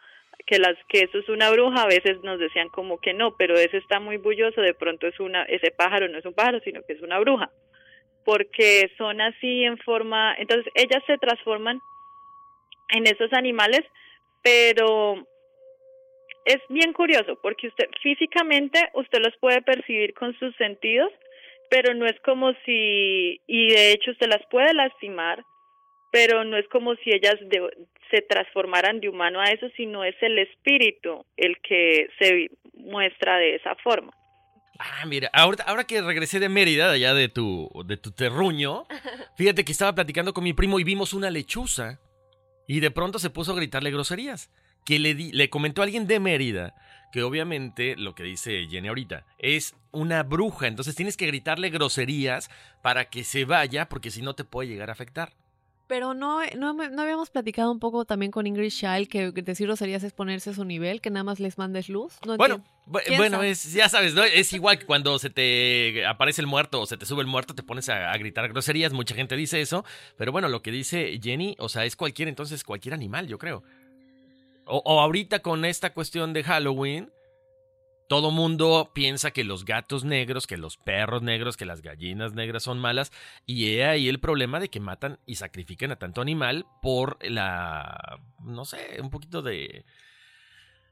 [0.49, 3.55] que las que eso es una bruja, a veces nos decían como que no, pero
[3.55, 6.83] ese está muy bulloso, de pronto es una ese pájaro no es un pájaro, sino
[6.83, 7.51] que es una bruja.
[8.25, 11.81] Porque son así en forma, entonces ellas se transforman
[12.95, 13.83] en esos animales,
[14.43, 15.27] pero
[16.47, 21.13] es bien curioso porque usted físicamente usted los puede percibir con sus sentidos,
[21.69, 25.45] pero no es como si y de hecho usted las puede lastimar,
[26.11, 27.37] pero no es como si ellas
[28.11, 33.57] se transformaran de humano a eso, sino es el espíritu el que se muestra de
[33.57, 34.13] esa forma.
[34.79, 38.87] Ah, mira, ahora, ahora que regresé de Mérida, de allá de tu, de tu terruño,
[39.37, 41.99] fíjate que estaba platicando con mi primo y vimos una lechuza.
[42.67, 44.51] Y de pronto se puso a gritarle groserías.
[44.85, 46.75] Que le, di- le comentó a alguien de Mérida
[47.13, 50.67] que obviamente lo que dice Jenny ahorita es una bruja.
[50.67, 52.51] Entonces tienes que gritarle groserías
[52.83, 55.33] para que se vaya, porque si no te puede llegar a afectar.
[55.89, 59.67] Pero no, no, me- no habíamos platicado un poco también con Ingrid Child que decir
[59.67, 62.13] groserías es ponerse a su nivel, que nada más les mandes luz.
[62.27, 62.81] No Bueno, entiendo.
[62.87, 64.23] bu- ¿Quién bueno, es, ya sabes, ¿no?
[64.23, 67.55] Es igual que cuando se te aparece el muerto o se te sube el muerto,
[67.55, 68.93] te pones a, a gritar groserías.
[68.93, 69.85] Mucha gente dice eso.
[70.19, 73.63] Pero bueno, lo que dice Jenny, o sea, es cualquier, entonces cualquier animal, yo creo.
[74.67, 77.11] O, o ahorita con esta cuestión de Halloween,
[78.09, 82.63] todo mundo piensa que los gatos negros, que los perros negros, que las gallinas negras
[82.63, 83.13] son malas.
[83.47, 88.19] Y he ahí el problema de que matan y sacrifican a tanto animal por la,
[88.41, 89.85] no sé, un poquito de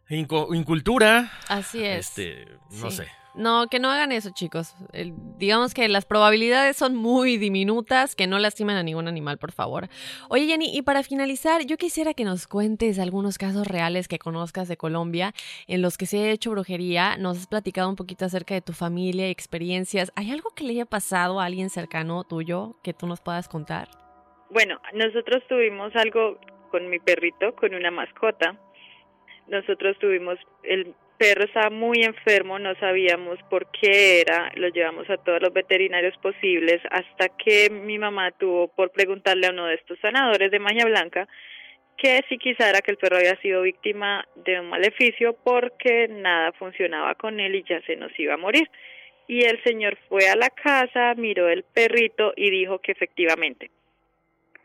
[0.08, 1.30] inco- incultura.
[1.48, 2.08] Así es.
[2.18, 2.46] Este,
[2.82, 2.98] no Sí.
[2.98, 3.06] sé.
[3.34, 4.74] No, que no hagan eso, chicos.
[4.94, 9.52] El- digamos que las probabilidades son muy diminutas, que no lastimen a ningún animal, por
[9.52, 9.88] favor.
[10.30, 14.68] Oye, Jenny, y para finalizar, yo quisiera que nos cuentes algunos casos reales que conozcas
[14.68, 15.34] de Colombia
[15.66, 17.18] en los que se ha hecho brujería.
[17.18, 20.10] Nos has platicado un poquito acerca de tu familia y experiencias.
[20.16, 23.90] ¿Hay algo que le haya pasado a alguien cercano tuyo que tú nos puedas contar?
[24.50, 26.38] Bueno, nosotros tuvimos algo
[26.70, 28.58] con mi perrito, con una mascota.
[29.48, 35.16] Nosotros tuvimos, el perro estaba muy enfermo, no sabíamos por qué era, lo llevamos a
[35.16, 39.98] todos los veterinarios posibles hasta que mi mamá tuvo por preguntarle a uno de estos
[40.00, 41.28] sanadores de maña blanca
[41.96, 46.52] que si quizá era que el perro había sido víctima de un maleficio porque nada
[46.52, 48.68] funcionaba con él y ya se nos iba a morir.
[49.28, 53.70] Y el señor fue a la casa, miró el perrito y dijo que efectivamente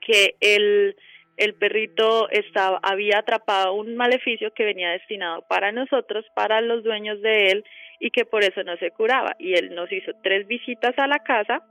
[0.01, 0.95] que el,
[1.41, 7.19] el perrito estaba, había atrapado un maleficio que venía destinado para nosotros, para los dueños
[7.23, 7.65] de él,
[7.99, 9.35] y que por eso no se curaba.
[9.39, 11.63] Y él nos hizo tres visitas a la casa,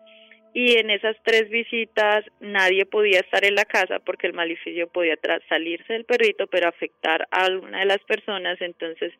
[0.53, 5.17] y en esas tres visitas nadie podía estar en la casa porque el maleficio podía
[5.49, 8.61] salirse del perrito, pero afectar a alguna de las personas.
[8.61, 9.13] Entonces,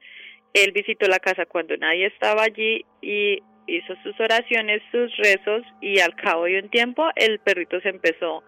[0.53, 6.01] él visitó la casa cuando nadie estaba allí y hizo sus oraciones, sus rezos, y
[6.01, 8.43] al cabo de un tiempo el perrito se empezó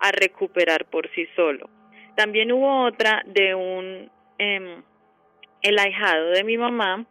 [0.00, 1.68] a recuperar por sí solo.
[2.16, 4.82] También hubo otra de un, em,
[5.62, 7.04] el ahijado de mi mamá,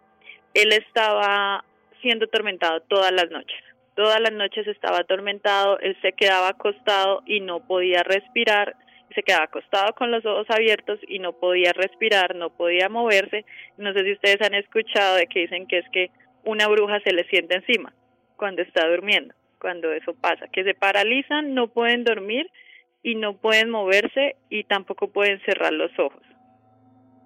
[0.53, 1.65] él estaba
[2.01, 3.57] siendo atormentado todas las noches.
[3.95, 8.75] Todas las noches estaba atormentado, él se quedaba acostado y no podía respirar,
[9.13, 13.45] se quedaba acostado con los ojos abiertos y no podía respirar, no podía moverse.
[13.77, 16.09] No sé si ustedes han escuchado de que dicen que es que
[16.43, 17.93] una bruja se le sienta encima
[18.35, 22.49] cuando está durmiendo, cuando eso pasa, que se paralizan, no pueden dormir
[23.03, 26.23] y no pueden moverse y tampoco pueden cerrar los ojos.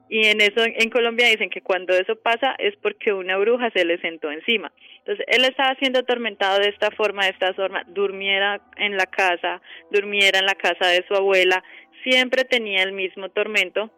[0.09, 3.85] Y en eso en Colombia dicen que cuando eso pasa es porque una bruja se
[3.85, 4.71] le sentó encima.
[4.99, 9.61] Entonces él estaba siendo atormentado de esta forma, de esta forma, durmiera en la casa,
[9.91, 11.63] durmiera en la casa de su abuela,
[12.03, 13.91] siempre tenía el mismo tormento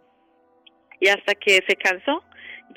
[0.99, 2.23] y hasta que se cansó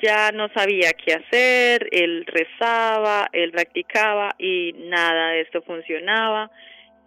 [0.01, 6.49] ya no sabía qué hacer, él rezaba, él practicaba y nada de esto funcionaba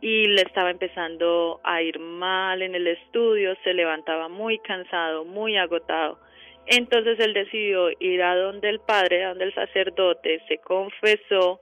[0.09, 5.57] y le estaba empezando a ir mal en el estudio, se levantaba muy cansado, muy
[5.57, 6.21] agotado.
[6.65, 11.61] Entonces él decidió ir a donde el padre, a donde el sacerdote, se confesó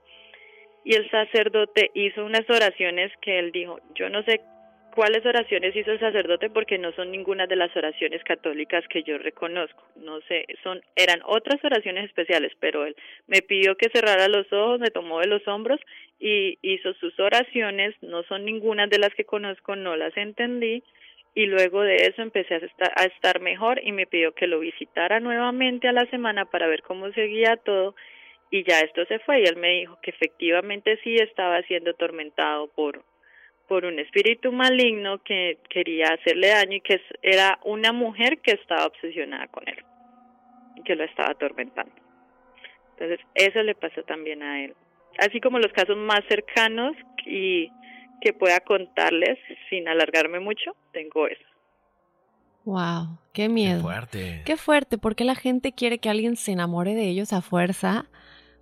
[0.83, 4.41] y el sacerdote hizo unas oraciones que él dijo, yo no sé
[4.93, 9.17] cuáles oraciones hizo el sacerdote porque no son ninguna de las oraciones católicas que yo
[9.17, 9.83] reconozco.
[9.95, 14.79] No sé, son eran otras oraciones especiales, pero él me pidió que cerrara los ojos,
[14.79, 15.79] me tomó de los hombros
[16.19, 20.83] y hizo sus oraciones, no son ninguna de las que conozco, no las entendí
[21.33, 25.89] y luego de eso empecé a estar, mejor y me pidió que lo visitara nuevamente
[25.89, 27.95] a la semana para ver cómo seguía todo
[28.49, 32.67] y ya esto se fue y él me dijo que efectivamente sí estaba siendo atormentado
[32.69, 33.03] por
[33.67, 38.85] por un espíritu maligno que quería hacerle daño y que era una mujer que estaba
[38.85, 39.83] obsesionada con él
[40.75, 41.95] y que lo estaba atormentando.
[42.91, 44.75] Entonces, eso le pasó también a él.
[45.19, 47.69] Así como los casos más cercanos y
[48.21, 49.37] que pueda contarles
[49.69, 51.43] sin alargarme mucho, tengo eso.
[52.65, 53.77] Wow, qué miedo.
[53.77, 54.41] Qué fuerte.
[54.45, 58.07] Qué fuerte, porque la gente quiere que alguien se enamore de ellos a fuerza.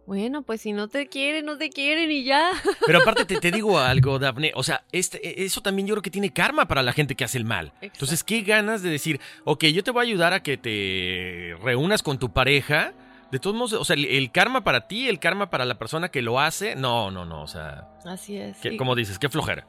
[0.05, 2.51] Bueno, pues si no te quieren, no te quieren y ya.
[2.85, 4.51] Pero aparte te, te digo algo, Daphne.
[4.55, 7.37] O sea, este, eso también yo creo que tiene karma para la gente que hace
[7.37, 7.67] el mal.
[7.67, 7.85] Exacto.
[7.85, 12.03] Entonces, qué ganas de decir, ok, yo te voy a ayudar a que te reúnas
[12.03, 12.93] con tu pareja.
[13.33, 16.09] De todos modos, o sea, el, el karma para ti, el karma para la persona
[16.09, 16.75] que lo hace.
[16.75, 17.41] No, no, no.
[17.41, 18.57] O sea, Así es.
[18.57, 19.65] que- Y- como dices, qué flojera.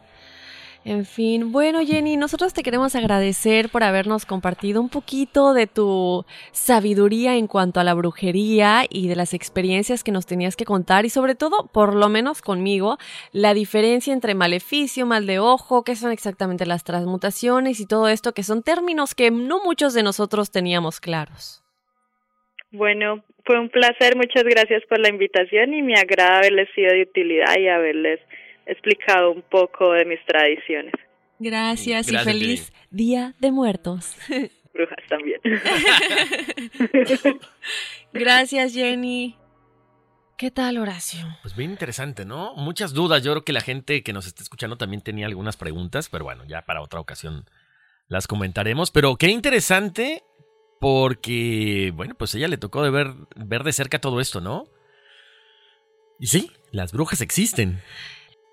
[0.84, 6.26] En fin, bueno Jenny, nosotros te queremos agradecer por habernos compartido un poquito de tu
[6.52, 11.06] sabiduría en cuanto a la brujería y de las experiencias que nos tenías que contar
[11.06, 12.98] y sobre todo, por lo menos conmigo,
[13.32, 18.34] la diferencia entre maleficio, mal de ojo, qué son exactamente las transmutaciones y todo esto,
[18.34, 21.63] que son términos que no muchos de nosotros teníamos claros.
[22.74, 27.02] Bueno, fue un placer, muchas gracias por la invitación y me agrada haberles sido de
[27.02, 28.18] utilidad y haberles
[28.66, 30.92] explicado un poco de mis tradiciones.
[31.38, 34.16] Gracias, y feliz Día de Muertos.
[34.74, 35.40] Brujas también.
[38.12, 39.36] Gracias, Jenny.
[40.36, 41.28] ¿Qué tal, Horacio?
[41.42, 42.56] Pues bien interesante, ¿no?
[42.56, 43.22] Muchas dudas.
[43.22, 46.42] Yo creo que la gente que nos está escuchando también tenía algunas preguntas, pero bueno,
[46.44, 47.44] ya para otra ocasión
[48.08, 48.90] las comentaremos.
[48.90, 50.24] Pero qué interesante
[50.84, 54.66] porque, bueno, pues ella le tocó de ver, ver de cerca todo esto, ¿no?
[56.20, 57.80] Y sí, las brujas existen.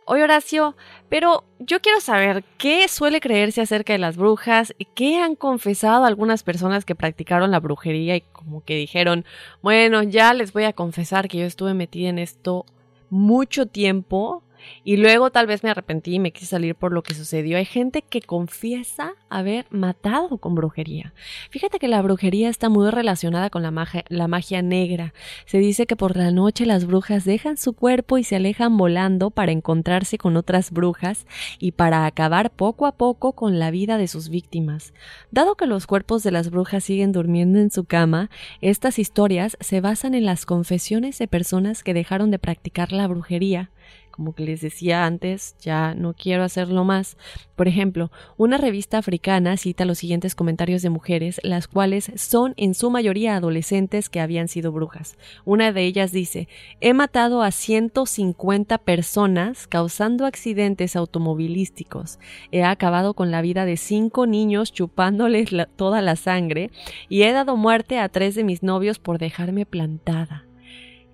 [0.05, 0.77] Oye Horacio,
[1.09, 6.43] pero yo quiero saber qué suele creerse acerca de las brujas, qué han confesado algunas
[6.43, 9.25] personas que practicaron la brujería y como que dijeron,
[9.61, 12.65] bueno, ya les voy a confesar que yo estuve metida en esto
[13.09, 14.41] mucho tiempo
[14.83, 17.57] y luego tal vez me arrepentí y me quise salir por lo que sucedió.
[17.57, 21.13] Hay gente que confiesa haber matado con brujería.
[21.49, 25.13] Fíjate que la brujería está muy relacionada con la magia, la magia negra.
[25.45, 29.29] Se dice que por la noche las brujas dejan su cuerpo y se alejan volando
[29.29, 31.25] para encontrarse con otras brujas
[31.59, 34.93] y para acabar poco a poco con la vida de sus víctimas.
[35.31, 38.29] Dado que los cuerpos de las brujas siguen durmiendo en su cama,
[38.61, 43.69] estas historias se basan en las confesiones de personas que dejaron de practicar la brujería
[44.11, 47.17] como que les decía antes, ya no quiero hacerlo más.
[47.55, 52.73] Por ejemplo, una revista africana cita los siguientes comentarios de mujeres, las cuales son en
[52.73, 55.17] su mayoría adolescentes que habían sido brujas.
[55.45, 56.47] Una de ellas dice,
[56.79, 62.19] he matado a 150 personas causando accidentes automovilísticos.
[62.51, 66.71] He acabado con la vida de cinco niños chupándoles toda la sangre
[67.09, 70.45] y he dado muerte a tres de mis novios por dejarme plantada.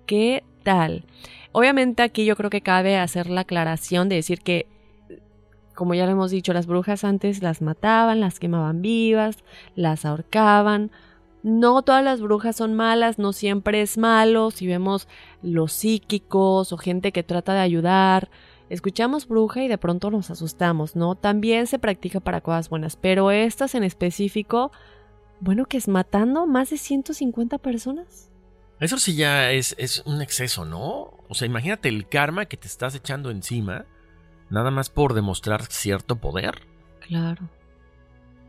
[0.06, 1.04] ¿Qué tal?
[1.52, 4.66] Obviamente aquí yo creo que cabe hacer la aclaración de decir que,
[5.74, 9.38] como ya lo hemos dicho, las brujas antes las mataban, las quemaban vivas,
[9.74, 10.90] las ahorcaban.
[11.42, 14.50] No todas las brujas son malas, no siempre es malo.
[14.50, 15.08] Si vemos
[15.40, 18.28] los psíquicos o gente que trata de ayudar,
[18.68, 21.14] escuchamos bruja y de pronto nos asustamos, ¿no?
[21.14, 24.72] También se practica para cosas buenas, pero estas en específico,
[25.40, 28.30] bueno, que es matando más de 150 personas.
[28.80, 31.14] Eso sí ya es, es un exceso, ¿no?
[31.28, 33.86] O sea, imagínate el karma que te estás echando encima,
[34.50, 36.66] nada más por demostrar cierto poder.
[37.00, 37.48] Claro.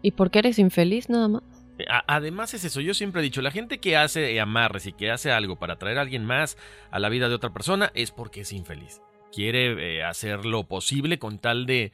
[0.01, 1.43] ¿Y por qué eres infeliz nada más?
[1.79, 5.11] Eh, además es eso, yo siempre he dicho, la gente que hace amarres y que
[5.11, 6.57] hace algo para traer a alguien más
[6.91, 9.01] a la vida de otra persona es porque es infeliz.
[9.31, 11.91] Quiere eh, hacer lo posible con tal de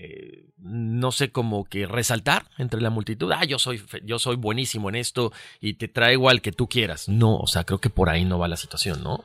[0.00, 4.88] eh, no sé, como que resaltar entre la multitud, ah, yo soy, yo soy buenísimo
[4.88, 7.08] en esto y te traigo al que tú quieras.
[7.08, 9.24] No, o sea, creo que por ahí no va la situación, ¿no?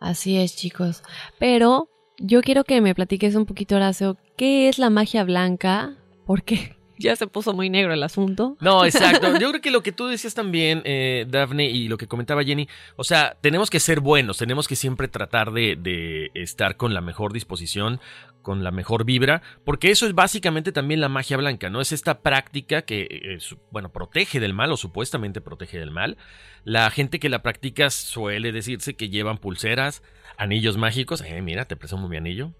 [0.00, 1.02] Así es, chicos.
[1.38, 5.96] Pero yo quiero que me platiques un poquito, Horacio, ¿qué es la magia blanca?
[6.26, 8.56] Porque ya se puso muy negro el asunto.
[8.60, 9.38] No, exacto.
[9.38, 12.68] Yo creo que lo que tú decías también, eh, Daphne, y lo que comentaba Jenny,
[12.96, 17.00] o sea, tenemos que ser buenos, tenemos que siempre tratar de, de estar con la
[17.00, 18.00] mejor disposición,
[18.42, 21.80] con la mejor vibra, porque eso es básicamente también la magia blanca, ¿no?
[21.80, 23.38] Es esta práctica que, eh,
[23.70, 26.18] bueno, protege del mal o supuestamente protege del mal.
[26.64, 30.02] La gente que la practica suele decirse que llevan pulseras,
[30.36, 31.22] anillos mágicos.
[31.22, 32.52] Eh, mira, te presumo mi anillo.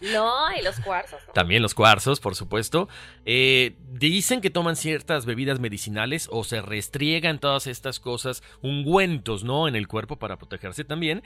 [0.00, 1.20] No, y los cuarzos.
[1.34, 2.88] También los cuarzos, por supuesto.
[3.24, 9.68] Eh, dicen que toman ciertas bebidas medicinales o se restriegan todas estas cosas, ungüentos, ¿no?
[9.68, 11.22] En el cuerpo para protegerse también.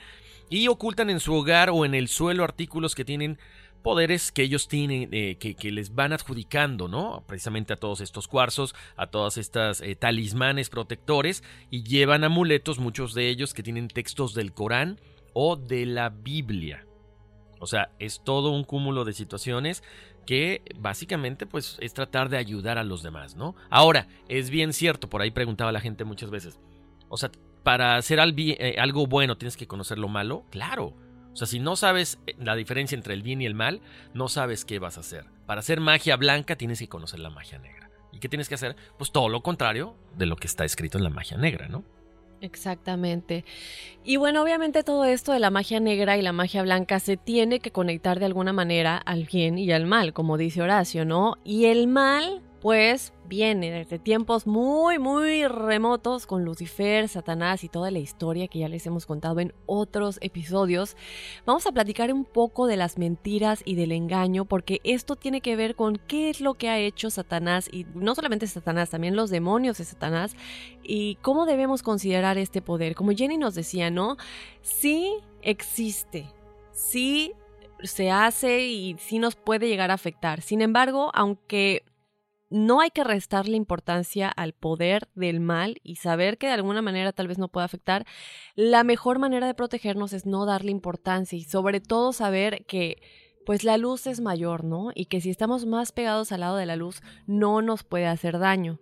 [0.49, 3.39] Y ocultan en su hogar o en el suelo artículos que tienen
[3.87, 7.23] poderes que ellos tienen, eh, que, les van adjudicando, ¿no?
[7.27, 13.13] Precisamente a todos estos cuarzos, a todas estas eh, talismanes protectores y llevan amuletos, muchos
[13.13, 14.99] de ellos que tienen textos del Corán
[15.39, 16.83] o de la Biblia.
[17.59, 19.83] O sea, es todo un cúmulo de situaciones
[20.25, 23.55] que básicamente pues es tratar de ayudar a los demás, ¿no?
[23.69, 26.59] Ahora, es bien cierto, por ahí preguntaba la gente muchas veces,
[27.07, 27.29] o sea,
[27.61, 30.95] para hacer eh, algo bueno tienes que conocer lo malo, claro,
[31.33, 33.81] o sea, si no sabes eh, la diferencia entre el bien y el mal,
[34.15, 35.25] no sabes qué vas a hacer.
[35.45, 37.91] Para hacer magia blanca tienes que conocer la magia negra.
[38.11, 38.75] ¿Y qué tienes que hacer?
[38.97, 41.83] Pues todo lo contrario de lo que está escrito en la magia negra, ¿no?
[42.39, 43.45] Exactamente.
[44.03, 47.59] Y bueno, obviamente todo esto de la magia negra y la magia blanca se tiene
[47.59, 51.37] que conectar de alguna manera al bien y al mal, como dice Horacio, ¿no?
[51.43, 57.91] Y el mal pues viene desde tiempos muy, muy remotos con Lucifer, Satanás y toda
[57.91, 60.97] la historia que ya les hemos contado en otros episodios.
[61.45, 65.55] Vamos a platicar un poco de las mentiras y del engaño, porque esto tiene que
[65.55, 69.29] ver con qué es lo que ha hecho Satanás, y no solamente Satanás, también los
[69.29, 70.35] demonios de Satanás,
[70.83, 72.95] y cómo debemos considerar este poder.
[72.95, 74.17] Como Jenny nos decía, ¿no?
[74.61, 76.27] Sí existe,
[76.71, 77.33] sí
[77.83, 80.41] se hace y sí nos puede llegar a afectar.
[80.41, 81.83] Sin embargo, aunque
[82.49, 87.11] no hay que restarle importancia al poder del mal y saber que de alguna manera
[87.11, 88.05] tal vez no pueda afectar.
[88.55, 93.01] La mejor manera de protegernos es no darle importancia y sobre todo saber que
[93.45, 94.91] pues la luz es mayor, ¿no?
[94.93, 98.39] Y que si estamos más pegados al lado de la luz no nos puede hacer
[98.39, 98.79] daño.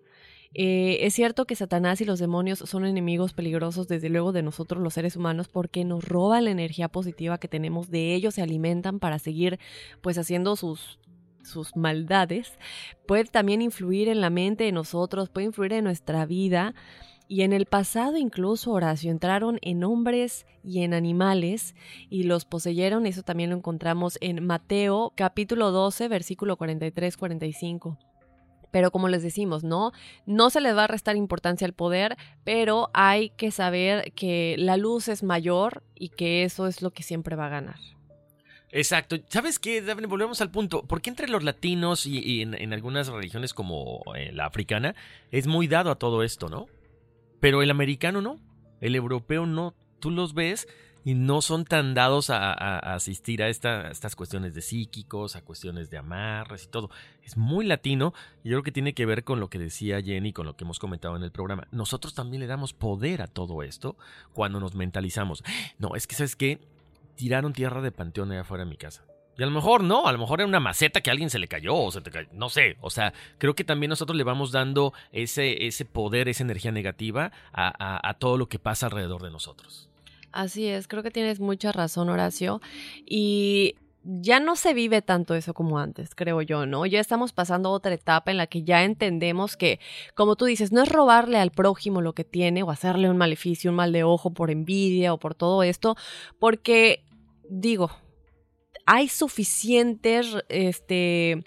[0.57, 4.82] Eh, es cierto que Satanás y los demonios son enemigos peligrosos desde luego de nosotros
[4.82, 8.99] los seres humanos porque nos roban la energía positiva que tenemos, de ellos se alimentan
[8.99, 9.59] para seguir
[10.01, 10.97] pues haciendo sus
[11.45, 12.57] sus maldades,
[13.07, 16.73] puede también influir en la mente de nosotros, puede influir en nuestra vida.
[17.27, 21.73] Y en el pasado incluso, Horacio, entraron en hombres y en animales
[22.09, 23.07] y los poseyeron.
[23.07, 27.97] Eso también lo encontramos en Mateo capítulo 12, versículo 43-45.
[28.69, 29.91] Pero como les decimos, ¿no?
[30.25, 34.77] No se les va a restar importancia al poder, pero hay que saber que la
[34.77, 37.79] luz es mayor y que eso es lo que siempre va a ganar.
[38.76, 39.15] Exacto.
[39.30, 40.05] ¿Sabes qué, Daphne?
[40.05, 40.84] Volvemos al punto.
[40.84, 44.95] ¿Por qué entre los latinos y, en, algunas religiones como eh, la africana
[45.32, 46.67] es muy dado a todo esto, ¿no?
[47.39, 48.38] Pero el americano no.
[48.82, 49.73] El europeo no.
[50.01, 50.67] Tú los ves
[51.05, 55.97] y no son tan dados a, asistir a, estas cuestiones de psíquicos, a cuestiones de
[55.97, 56.89] amarres y todo.
[57.23, 58.13] Es muy latino
[58.43, 60.65] y yo creo que tiene que ver con lo que decía Jenny, con lo que
[60.65, 61.69] hemos comentado en el programa.
[61.71, 63.95] Nosotros también le damos poder a todo esto
[64.34, 65.45] cuando nos mentalizamos.
[65.80, 66.74] No, es que, ¿sabes qué?
[67.16, 69.05] Tiraron tierra de panteón allá afuera de mi casa.
[69.38, 71.39] Y a lo mejor no, a lo mejor era una maceta que a alguien se
[71.39, 72.78] le cayó o se te cayó, no sé.
[72.80, 77.32] O sea, creo que también nosotros le vamos dando ese, ese poder, esa energía negativa
[77.51, 79.89] a, a, todo lo que pasa alrededor de nosotros.
[80.32, 82.61] Así es, creo que tienes mucha razón, Horacio.
[83.05, 86.85] Y ya no se vive tanto eso como antes, creo yo, ¿no?
[86.85, 89.79] Ya estamos pasando otra etapa en la que ya entendemos que,
[90.13, 93.71] como tú dices, no es robarle al prójimo lo que tiene o hacerle un maleficio,
[93.71, 95.95] un mal de ojo por envidia o por todo esto,
[96.39, 97.03] porque
[97.49, 97.89] digo,
[98.85, 101.43] hay suficientes este,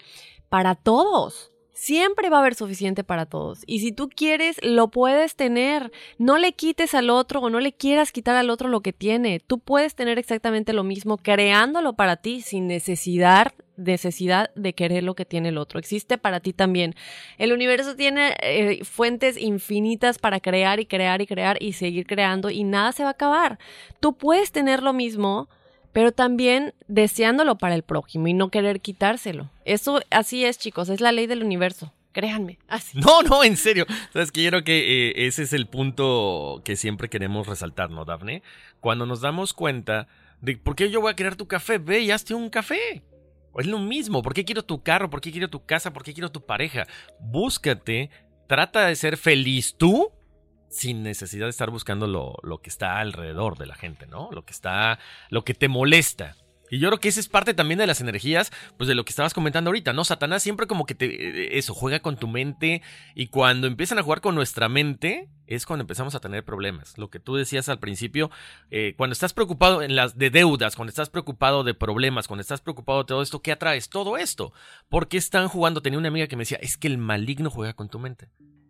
[0.49, 1.51] para todos.
[1.79, 3.63] Siempre va a haber suficiente para todos.
[3.65, 5.93] Y si tú quieres, lo puedes tener.
[6.17, 9.39] No le quites al otro o no le quieras quitar al otro lo que tiene.
[9.39, 15.15] Tú puedes tener exactamente lo mismo creándolo para ti sin necesidad, necesidad de querer lo
[15.15, 15.79] que tiene el otro.
[15.79, 16.95] Existe para ti también.
[17.37, 22.49] El universo tiene eh, fuentes infinitas para crear y crear y crear y seguir creando
[22.49, 23.57] y nada se va a acabar.
[24.01, 25.47] Tú puedes tener lo mismo
[25.99, 29.51] pero también deseándolo para el prójimo y no querer quitárselo.
[29.65, 31.91] Eso así es, chicos, es la ley del universo.
[32.13, 32.97] Créanme, así.
[32.97, 33.85] No, no, en serio.
[34.13, 38.05] Sabes que yo creo que eh, ese es el punto que siempre queremos resaltar, ¿no,
[38.05, 38.43] Dafne?
[38.79, 40.07] Cuando nos damos cuenta
[40.39, 43.03] de por qué yo voy a querer tu café, ve y hazte un café.
[43.57, 45.09] Es lo mismo, ¿por qué quiero tu carro?
[45.09, 45.91] ¿Por qué quiero tu casa?
[45.91, 46.87] ¿Por qué quiero tu pareja?
[47.19, 48.09] Búscate,
[48.47, 50.13] trata de ser feliz tú
[50.69, 54.29] sin necesidad de estar buscando lo, lo, que está alrededor de la gente, ¿no?
[54.31, 54.99] Lo que está,
[55.29, 56.35] lo que te molesta.
[56.69, 59.09] Y yo creo que esa es parte también de las energías, pues de lo que
[59.09, 60.05] estabas comentando ahorita, ¿no?
[60.05, 62.81] Satanás siempre como que te, eso, juega con tu mente
[63.15, 66.97] y cuando empiezan a jugar con nuestra mente es cuando empezamos a tener problemas.
[66.97, 68.29] Lo que tú decías al principio,
[68.69, 72.61] eh, cuando estás preocupado en las de deudas, cuando estás preocupado de problemas, cuando estás
[72.61, 73.89] preocupado de todo esto, ¿qué atraes?
[73.89, 74.53] Todo esto.
[74.89, 75.81] ¿Por qué están jugando?
[75.81, 78.29] Tenía una amiga que me decía, es que el maligno juega con tu mente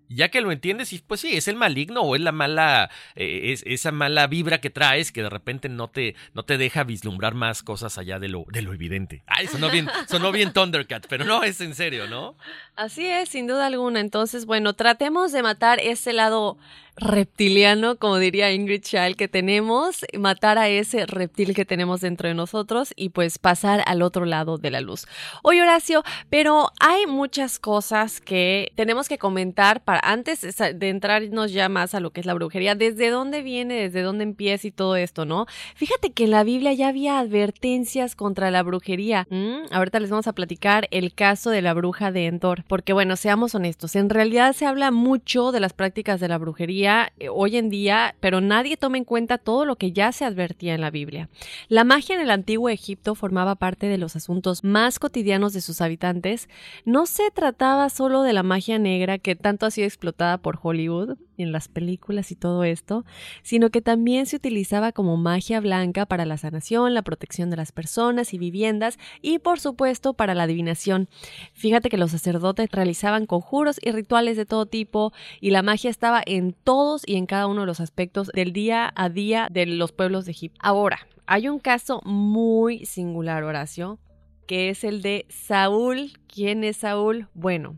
[0.09, 3.63] ya que lo entiendes, pues sí, es el maligno o es la mala, eh, es,
[3.65, 7.63] esa mala vibra que traes que de repente no te, no te deja vislumbrar más
[7.63, 9.23] cosas allá de lo, de lo evidente.
[9.27, 12.35] Ay, sonó bien, sonó bien Thundercat, pero no, es en serio, ¿no?
[12.75, 13.99] Así es, sin duda alguna.
[13.99, 16.57] Entonces, bueno, tratemos de matar ese lado
[16.99, 22.33] reptiliano, como diría Ingrid Child, que tenemos, matar a ese reptil que tenemos dentro de
[22.33, 25.07] nosotros y pues pasar al otro lado de la luz.
[25.43, 31.69] Oye Horacio, pero hay muchas cosas que tenemos que comentar para antes de entrarnos ya
[31.69, 34.95] más a lo que es la brujería, desde dónde viene, desde dónde empieza y todo
[34.95, 35.45] esto, ¿no?
[35.75, 39.27] Fíjate que en la Biblia ya había advertencias contra la brujería.
[39.29, 43.15] Mm, ahorita les vamos a platicar el caso de la bruja de Endor, porque bueno,
[43.15, 47.57] seamos honestos, en realidad se habla mucho de las prácticas de la brujería eh, hoy
[47.57, 50.91] en día, pero nadie toma en cuenta todo lo que ya se advertía en la
[50.91, 51.29] Biblia.
[51.67, 55.81] La magia en el antiguo Egipto formaba parte de los asuntos más cotidianos de sus
[55.81, 56.49] habitantes.
[56.85, 61.51] No se trataba solo de la magia negra, que tanto así explotada por Hollywood en
[61.51, 63.05] las películas y todo esto,
[63.43, 67.71] sino que también se utilizaba como magia blanca para la sanación, la protección de las
[67.71, 71.09] personas y viviendas y por supuesto para la adivinación.
[71.53, 75.11] Fíjate que los sacerdotes realizaban conjuros y rituales de todo tipo
[75.41, 78.91] y la magia estaba en todos y en cada uno de los aspectos del día
[78.95, 80.59] a día de los pueblos de Egipto.
[80.61, 83.99] Ahora, hay un caso muy singular, Horacio,
[84.47, 86.11] que es el de Saúl.
[86.27, 87.27] ¿Quién es Saúl?
[87.35, 87.77] Bueno,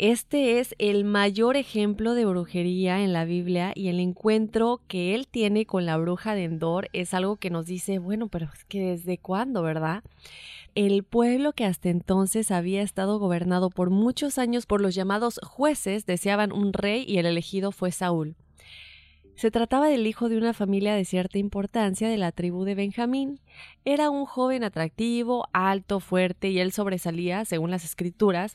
[0.00, 5.28] este es el mayor ejemplo de brujería en la Biblia y el encuentro que él
[5.28, 8.80] tiene con la bruja de Endor es algo que nos dice, bueno, pero es que
[8.80, 10.02] desde cuándo, ¿verdad?
[10.74, 16.06] El pueblo que hasta entonces había estado gobernado por muchos años por los llamados jueces
[16.06, 18.36] deseaban un rey y el elegido fue Saúl.
[19.34, 23.38] Se trataba del hijo de una familia de cierta importancia de la tribu de Benjamín.
[23.84, 28.54] Era un joven atractivo, alto, fuerte y él sobresalía, según las escrituras,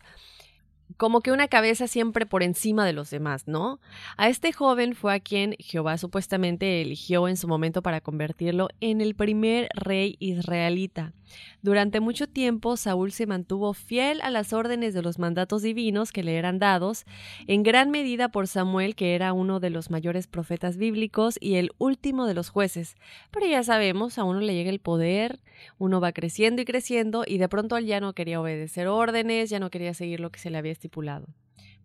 [0.98, 3.80] como que una cabeza siempre por encima de los demás, ¿no?
[4.18, 9.02] A este joven fue a quien Jehová supuestamente eligió en su momento para convertirlo en
[9.02, 11.14] el primer rey israelita.
[11.62, 16.24] Durante mucho tiempo Saúl se mantuvo fiel a las órdenes de los mandatos divinos que
[16.24, 17.06] le eran dados,
[17.48, 21.72] en gran medida por Samuel, que era uno de los mayores profetas bíblicos y el
[21.78, 22.96] último de los jueces.
[23.32, 25.40] Pero ya sabemos, a uno le llega el poder,
[25.78, 29.60] uno va creciendo y creciendo y de pronto él ya no quería obedecer órdenes, ya
[29.60, 31.28] no quería seguir lo que se le había estipulado.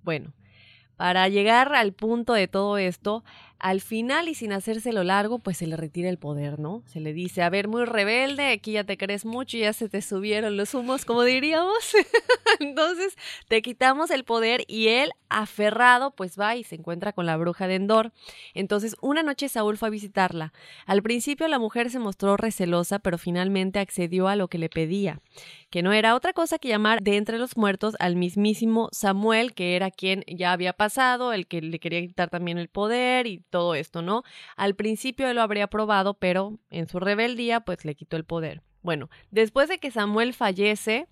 [0.02, 0.32] Bueno,
[0.96, 3.24] para llegar al punto de todo esto,
[3.60, 6.82] al final y sin hacérselo largo, pues se le retira el poder, ¿no?
[6.86, 10.00] Se le dice, a ver, muy rebelde, aquí ya te crees mucho, ya se te
[10.00, 11.94] subieron los humos, como diríamos.
[12.60, 13.16] Entonces,
[13.48, 17.68] te quitamos el poder y él, aferrado, pues va y se encuentra con la bruja
[17.68, 18.12] de Endor.
[18.54, 20.52] Entonces, una noche Saúl fue a visitarla.
[20.86, 25.20] Al principio la mujer se mostró recelosa, pero finalmente accedió a lo que le pedía,
[25.68, 29.76] que no era otra cosa que llamar de entre los muertos al mismísimo Samuel, que
[29.76, 33.74] era quien ya había pasado, el que le quería quitar también el poder y todo
[33.74, 34.22] esto, ¿no?
[34.56, 38.62] Al principio él lo habría probado, pero en su rebeldía pues le quitó el poder.
[38.82, 41.06] Bueno, después de que Samuel fallece,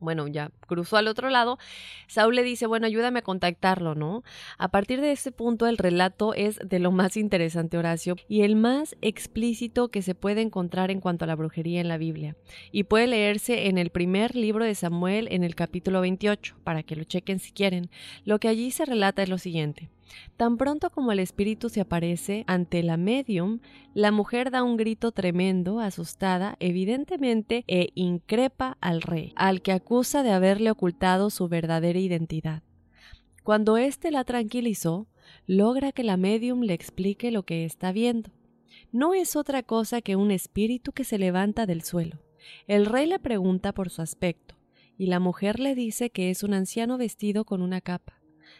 [0.00, 1.58] bueno, ya cruzó al otro lado,
[2.06, 4.22] Saúl le dice, bueno, ayúdame a contactarlo, ¿no?
[4.56, 8.56] A partir de ese punto el relato es de lo más interesante, Horacio, y el
[8.56, 12.36] más explícito que se puede encontrar en cuanto a la brujería en la Biblia.
[12.70, 16.96] Y puede leerse en el primer libro de Samuel en el capítulo 28, para que
[16.96, 17.90] lo chequen si quieren.
[18.24, 19.90] Lo que allí se relata es lo siguiente.
[20.36, 23.60] Tan pronto como el espíritu se aparece ante la medium,
[23.94, 30.22] la mujer da un grito tremendo, asustada, evidentemente, e increpa al rey, al que acusa
[30.22, 32.62] de haberle ocultado su verdadera identidad.
[33.42, 35.06] Cuando éste la tranquilizó,
[35.46, 38.30] logra que la medium le explique lo que está viendo.
[38.92, 42.18] No es otra cosa que un espíritu que se levanta del suelo.
[42.66, 44.54] El rey le pregunta por su aspecto,
[44.96, 48.17] y la mujer le dice que es un anciano vestido con una capa.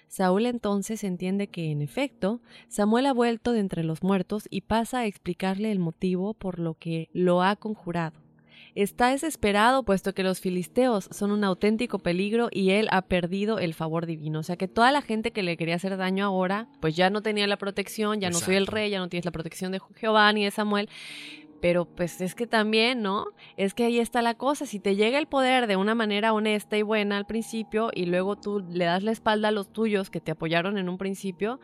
[0.08, 5.00] Saúl entonces entiende que, en efecto, Samuel ha vuelto de entre los muertos y pasa
[5.00, 8.20] a explicarle el motivo por lo que lo ha conjurado.
[8.74, 13.74] Está desesperado puesto que los filisteos son un auténtico peligro y él ha perdido el
[13.74, 14.38] favor divino.
[14.38, 17.22] O sea que toda la gente que le quería hacer daño ahora, pues ya no
[17.22, 20.32] tenía la protección, ya no soy el rey, ya no tienes la protección de Jehová
[20.32, 20.88] ni de Samuel.
[21.60, 23.26] Pero pues es que también, ¿no?
[23.56, 24.66] Es que ahí está la cosa.
[24.66, 28.36] Si te llega el poder de una manera honesta y buena al principio y luego
[28.36, 31.60] tú le das la espalda a los tuyos que te apoyaron en un principio,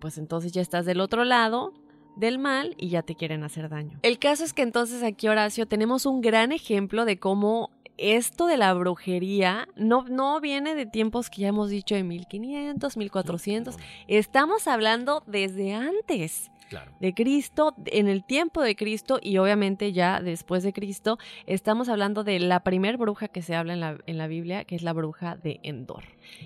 [0.00, 1.74] pues entonces ya estás del otro lado
[2.16, 3.98] del mal y ya te quieren hacer daño.
[4.02, 8.56] El caso es que entonces aquí, Horacio, tenemos un gran ejemplo de cómo esto de
[8.56, 13.76] la brujería no, no viene de tiempos que ya hemos dicho de 1500, 1400.
[14.06, 16.50] Estamos hablando desde antes
[17.00, 22.24] de Cristo, en el tiempo de Cristo y obviamente ya después de Cristo, estamos hablando
[22.24, 24.92] de la primer bruja que se habla en la, en la Biblia, que es la
[24.92, 26.04] bruja de Endor.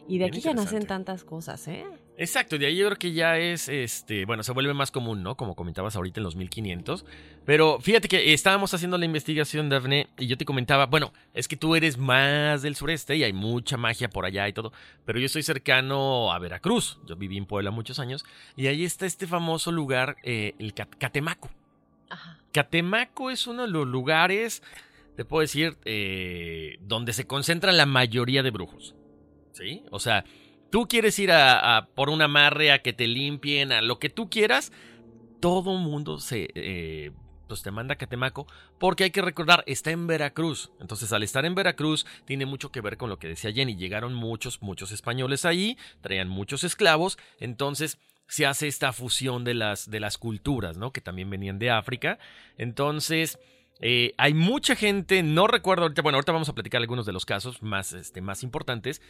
[0.08, 1.84] Y de aquí ya nacen tantas cosas, ¿eh?
[2.20, 5.38] Exacto, de ahí yo creo que ya es, este, bueno, se vuelve más común, ¿no?
[5.38, 7.06] Como comentabas ahorita en los 1500.
[7.46, 11.56] Pero fíjate que estábamos haciendo la investigación, Daphne, y yo te comentaba, bueno, es que
[11.56, 14.70] tú eres más del sureste y hay mucha magia por allá y todo,
[15.06, 19.06] pero yo estoy cercano a Veracruz, yo viví en Puebla muchos años, y ahí está
[19.06, 21.48] este famoso lugar, eh, el Catemaco.
[22.10, 22.38] Ajá.
[22.52, 24.62] Catemaco es uno de los lugares,
[25.16, 28.94] te puedo decir, eh, donde se concentra la mayoría de brujos.
[29.52, 29.84] ¿Sí?
[29.90, 30.24] O sea,
[30.70, 34.30] tú quieres ir a, por un amarre, a que te limpien, a lo que tú
[34.30, 34.72] quieras,
[35.40, 36.48] todo mundo se...
[36.54, 37.12] Eh,
[37.50, 38.46] pues te manda a Catemaco,
[38.78, 40.70] porque hay que recordar, está en Veracruz.
[40.78, 43.74] Entonces, al estar en Veracruz, tiene mucho que ver con lo que decía Jenny.
[43.74, 47.98] Llegaron muchos, muchos españoles ahí, traían muchos esclavos, entonces
[48.28, 50.92] se hace esta fusión de las, de las culturas, ¿no?
[50.92, 52.20] Que también venían de África.
[52.56, 53.40] Entonces,
[53.80, 57.26] eh, hay mucha gente, no recuerdo ahorita, bueno, ahorita vamos a platicar algunos de los
[57.26, 59.02] casos más, este, más importantes,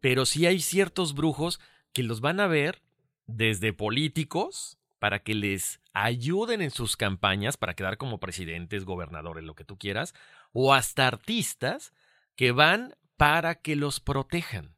[0.00, 1.60] pero sí hay ciertos brujos
[1.92, 2.82] que los van a ver
[3.26, 9.54] desde políticos para que les ayuden en sus campañas para quedar como presidentes, gobernadores, lo
[9.54, 10.14] que tú quieras,
[10.52, 11.92] o hasta artistas
[12.36, 14.74] que van para que los protejan.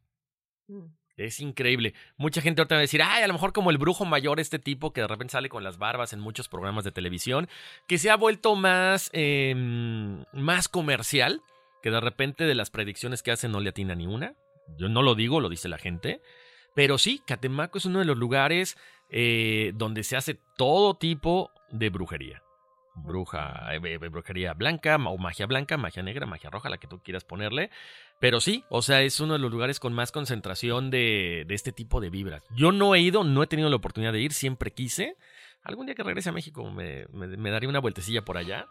[0.69, 0.87] Mm.
[1.17, 1.95] Es increíble.
[2.17, 4.59] Mucha gente ahorita va a decir, ay, a lo mejor como el brujo mayor, este
[4.59, 7.49] tipo que de repente sale con las barbas en muchos programas de televisión,
[7.87, 11.43] que se ha vuelto más, em, más comercial,
[11.83, 14.35] que de repente de las predicciones que hace no le atina ni una.
[14.77, 16.21] Yo no lo digo, lo dice la gente.
[16.75, 18.77] Pero sí, Catemaco es uno de los lugares
[19.11, 22.43] eh, donde se hace todo tipo de brujería.
[22.95, 27.25] Bruja, eh, brujería blanca o magia blanca, magia negra, magia roja, la que tú quieras
[27.25, 27.71] ponerle.
[28.21, 32.01] Pero sí, o sea, es uno de los lugares con más concentración de, este tipo
[32.01, 32.43] de vibras.
[32.55, 35.17] Yo no he ido, no he tenido la oportunidad de ir, siempre quise.
[35.63, 38.67] Algún día que regrese a México me, me, daré una vueltecilla por allá.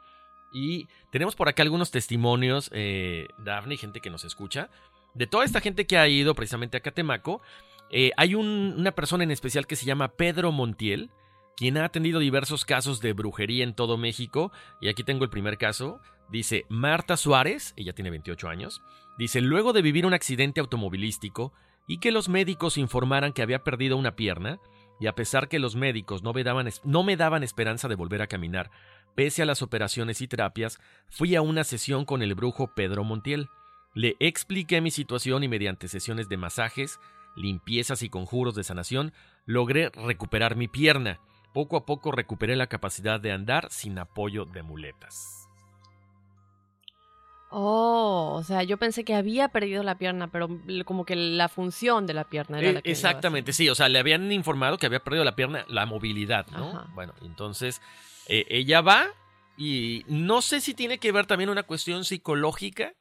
[0.54, 4.70] Y tenemos por acá algunos testimonios, eh, Daphne, gente que nos escucha,
[5.14, 7.42] de toda esta gente que ha ido precisamente a Catemaco.
[7.90, 11.10] Eh, hay una persona en especial que se llama Pedro Montiel,
[11.58, 14.52] quien ha atendido diversos casos de brujería en todo México.
[14.80, 16.00] Y aquí tengo el primer caso.
[16.32, 18.82] Dice Marta Suárez, ella tiene 28 años,
[19.18, 21.52] dice, luego de vivir un accidente automovilístico
[21.88, 24.60] y que los médicos informaran que había perdido una pierna,
[25.02, 28.22] y a pesar que los médicos no me daban, no me daban esperanza de volver
[28.22, 28.72] a caminar,
[29.14, 33.50] pese a las operaciones y terapias, fui a una sesión con el brujo Pedro Montiel.
[33.94, 37.00] Le expliqué mi situación y mediante sesiones de masajes,
[37.36, 39.14] limpiezas y conjuros de sanación,
[39.46, 41.20] logré recuperar mi pierna.
[41.54, 45.42] Poco a poco recuperé la capacidad de andar sin apoyo de muletas.
[47.54, 50.48] Oh, o sea, yo pensé que había perdido la pierna, pero
[50.86, 53.90] como que la función de la pierna era eh, la que Exactamente, sí, o sea,
[53.90, 56.88] le habían informado que había perdido la pierna, la movilidad, ¿no?
[56.94, 57.82] Bueno, entonces
[58.28, 59.08] eh, ella va
[59.58, 62.94] y no sé si tiene que ver también una cuestión psicológica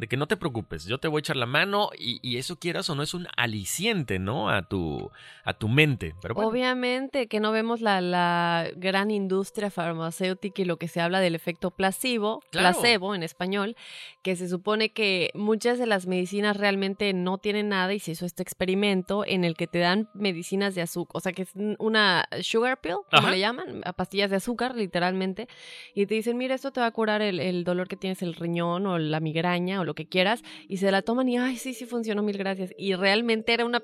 [0.00, 2.88] de que no te preocupes, yo te voy a echar la mano y, eso quieras
[2.88, 4.48] o no es un aliciente, ¿no?
[4.48, 5.10] A tu,
[5.44, 6.14] a tu mente.
[6.22, 11.20] Pero Obviamente que no vemos la, la, gran industria farmacéutica y lo que se habla
[11.20, 13.76] del efecto placebo, placebo en español,
[14.22, 18.24] que se supone que muchas de las medicinas realmente no tienen nada y se hizo
[18.24, 22.26] este experimento en el que te dan medicinas de azúcar, o sea que es una
[22.40, 25.46] sugar pill, como le llaman, pastillas de azúcar literalmente,
[25.94, 28.34] y te dicen, mira, esto te va a curar el, el dolor que tienes el
[28.34, 31.74] riñón o la migraña o lo que quieras, y se la toman y, ay, sí,
[31.74, 32.72] sí funcionó, mil gracias.
[32.78, 33.82] Y realmente era una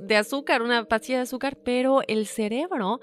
[0.00, 3.00] de azúcar, una pastilla de azúcar, pero el cerebro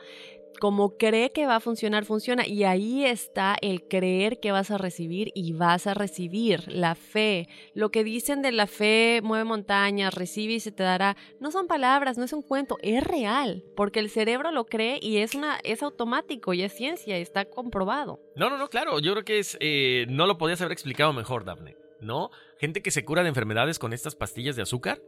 [0.60, 2.48] como cree que va a funcionar, funciona.
[2.48, 7.50] Y ahí está el creer que vas a recibir y vas a recibir la fe.
[7.74, 11.18] Lo que dicen de la fe mueve montañas, recibe y se te dará.
[11.42, 13.66] No son palabras, no es un cuento, es real.
[13.76, 18.22] Porque el cerebro lo cree y es, una, es automático y es ciencia, está comprobado.
[18.36, 19.00] No, no, no, claro.
[19.00, 19.58] Yo creo que es.
[19.60, 21.83] Eh, no lo podías haber explicado mejor, Daphne.
[22.04, 22.32] ¿No?
[22.60, 25.02] Gente que se cura de enfermedades con estas pastillas de azúcar.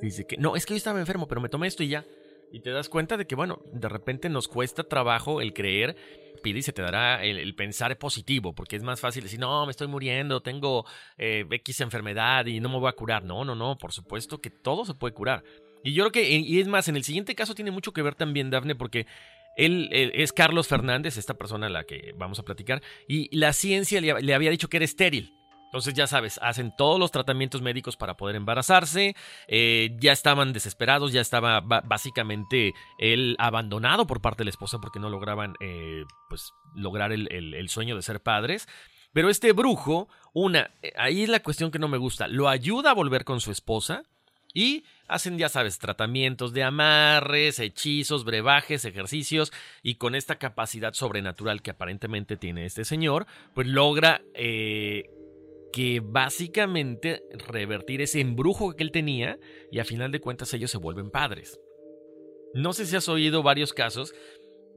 [0.00, 2.04] Dice que, no, es que yo estaba enfermo, pero me tomé esto y ya.
[2.50, 5.96] Y te das cuenta de que, bueno, de repente nos cuesta trabajo el creer,
[6.42, 9.70] pide y se te dará el, pensar positivo, porque es más fácil decir, no, me
[9.70, 10.86] estoy muriendo, tengo
[11.18, 13.24] eh, X enfermedad y no me voy a curar.
[13.24, 15.44] No, no, no, por supuesto que todo se puede curar.
[15.84, 18.14] Y yo creo que, y es más, en el siguiente caso tiene mucho que ver
[18.14, 19.06] también, Dafne, porque
[19.56, 24.00] él, es Carlos Fernández, esta persona a la que vamos a platicar, y la ciencia
[24.00, 25.37] le había dicho que era estéril.
[25.68, 29.14] Entonces ya sabes, hacen todos los tratamientos médicos para poder embarazarse,
[29.48, 34.98] eh, ya estaban desesperados, ya estaba básicamente él abandonado por parte de la esposa porque
[34.98, 38.66] no lograban eh, pues, lograr el, el, sueño de ser padres.
[39.12, 42.92] Pero este brujo, una, eh, ahí es la cuestión que no me gusta, lo ayuda
[42.92, 44.04] a volver con su esposa
[44.54, 49.52] y hacen, ya sabes, tratamientos de amarres, hechizos, brebajes, ejercicios
[49.82, 54.22] y con esta capacidad sobrenatural que aparentemente tiene este señor, pues logra
[55.72, 59.38] que básicamente revertir ese embrujo que él tenía
[59.70, 61.60] y a final de cuentas ellos se vuelven padres.
[62.54, 64.14] No sé si has oído varios casos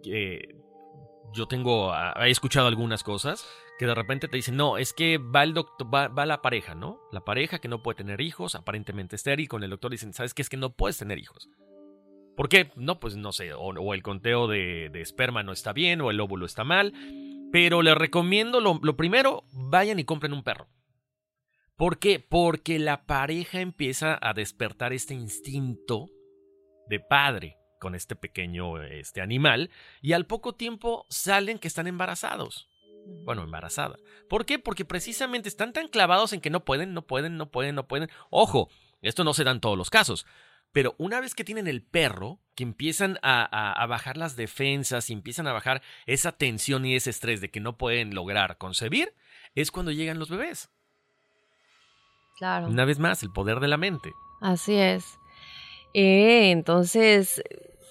[0.04, 0.56] que
[1.34, 3.48] yo tengo, ah, he escuchado algunas cosas
[3.80, 7.00] que de repente te dicen, no, es que va el doctor, va, la pareja, ¿no?
[7.12, 10.42] La pareja que no puede tener hijos, aparentemente estéril, con el doctor dicen, ¿sabes qué?
[10.42, 11.50] Es que no puedes tener hijos.
[12.36, 12.72] ¿Por qué?
[12.76, 16.46] No, pues no sé, o, el conteo de, esperma no está bien, o el óvulo
[16.46, 16.94] está mal,
[17.52, 20.68] pero les recomiendo, lo primero, vayan y compren un perro.
[21.82, 22.20] ¿Por qué?
[22.20, 26.12] Porque la pareja empieza a despertar este instinto
[26.88, 32.70] de padre con este pequeño este animal y al poco tiempo salen que están embarazados.
[33.26, 33.98] Bueno, embarazada.
[34.30, 34.60] ¿Por qué?
[34.60, 38.12] Porque precisamente están tan clavados en que no pueden, no pueden, no pueden, no pueden.
[38.30, 38.70] Ojo,
[39.02, 40.28] esto no se da en todos los casos.
[40.72, 45.14] Pero una vez que tienen el perro, que empiezan a, a, bajar las defensas y
[45.14, 49.16] empiezan a bajar esa tensión y ese estrés de que no pueden lograr concebir,
[49.56, 50.70] es cuando llegan los bebés.
[52.42, 52.70] Claro.
[52.70, 54.16] Una vez más, el poder de la mente.
[54.40, 55.20] Así es.
[55.94, 57.44] Eh, entonces,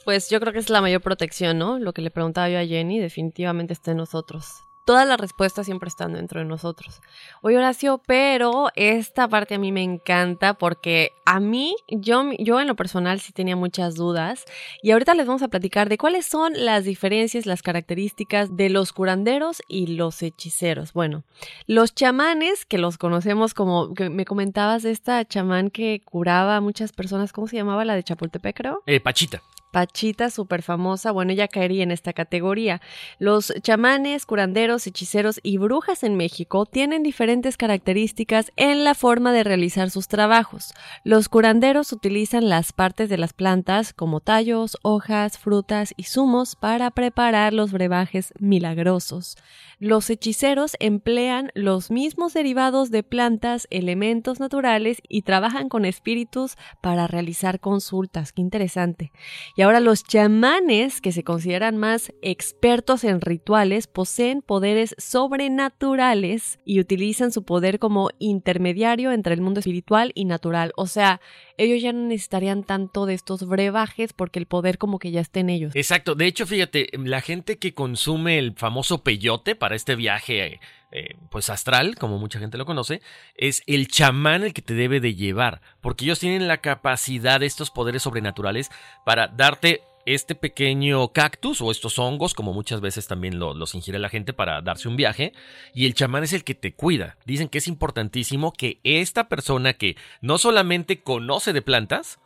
[0.04, 1.78] pues yo creo que es la mayor protección, ¿no?
[1.78, 5.86] Lo que le preguntaba yo a Jenny, definitivamente está en nosotros todas las respuestas siempre
[5.86, 7.00] están dentro de nosotros.
[7.42, 12.66] Oye, Horacio, pero esta parte a mí me encanta porque a mí, yo, yo en
[12.66, 14.46] lo personal sí tenía muchas dudas
[14.82, 18.92] y ahorita les vamos a platicar de cuáles son las diferencias, las características de los
[18.92, 20.92] curanderos y los hechiceros.
[20.92, 21.22] Bueno,
[21.68, 26.60] los chamanes, que los conocemos como, que me comentabas de esta chamán que curaba a
[26.60, 28.82] muchas personas, ¿cómo se llamaba la de Chapultepec, creo?
[28.86, 29.40] Eh, Pachita.
[29.70, 32.80] Pachita, súper famosa, bueno, ella caería en esta categoría.
[33.18, 39.44] Los chamanes, curanderos, hechiceros y brujas en México tienen diferentes características en la forma de
[39.44, 40.74] realizar sus trabajos.
[41.04, 46.90] Los curanderos utilizan las partes de las plantas como tallos, hojas, frutas y zumos para
[46.90, 49.36] preparar los brebajes milagrosos.
[49.82, 57.06] Los hechiceros emplean los mismos derivados de plantas, elementos naturales y trabajan con espíritus para
[57.06, 58.34] realizar consultas.
[58.34, 59.10] Qué interesante.
[59.56, 66.78] Y ahora los chamanes, que se consideran más expertos en rituales, poseen poderes sobrenaturales y
[66.78, 70.72] utilizan su poder como intermediario entre el mundo espiritual y natural.
[70.76, 71.22] O sea,
[71.60, 75.40] ellos ya no necesitarían tanto de estos brebajes porque el poder como que ya está
[75.40, 75.76] en ellos.
[75.76, 80.58] Exacto, de hecho, fíjate, la gente que consume el famoso peyote para este viaje
[80.92, 83.02] eh, pues astral, como mucha gente lo conoce,
[83.36, 87.46] es el chamán el que te debe de llevar, porque ellos tienen la capacidad de
[87.46, 88.70] estos poderes sobrenaturales
[89.04, 94.08] para darte este pequeño cactus o estos hongos, como muchas veces también los ingiere la
[94.08, 95.32] gente para darse un viaje,
[95.74, 97.16] y el chamán es el que te cuida.
[97.26, 102.18] Dicen que es importantísimo que esta persona que no solamente conoce de plantas,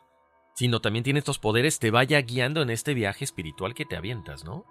[0.55, 4.45] sino también tiene estos poderes, te vaya guiando en este viaje espiritual que te avientas,
[4.45, 4.65] ¿no?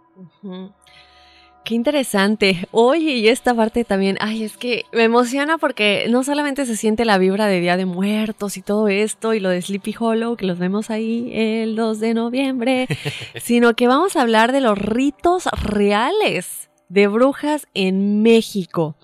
[1.64, 2.68] Qué interesante.
[2.72, 7.06] Oye, y esta parte también, ay, es que me emociona porque no solamente se siente
[7.06, 10.46] la vibra de Día de Muertos y todo esto, y lo de Sleepy Hollow, que
[10.46, 12.88] los vemos ahí el 2 de noviembre,
[13.42, 16.63] sino que vamos a hablar de los ritos reales
[16.94, 18.96] de brujas en México.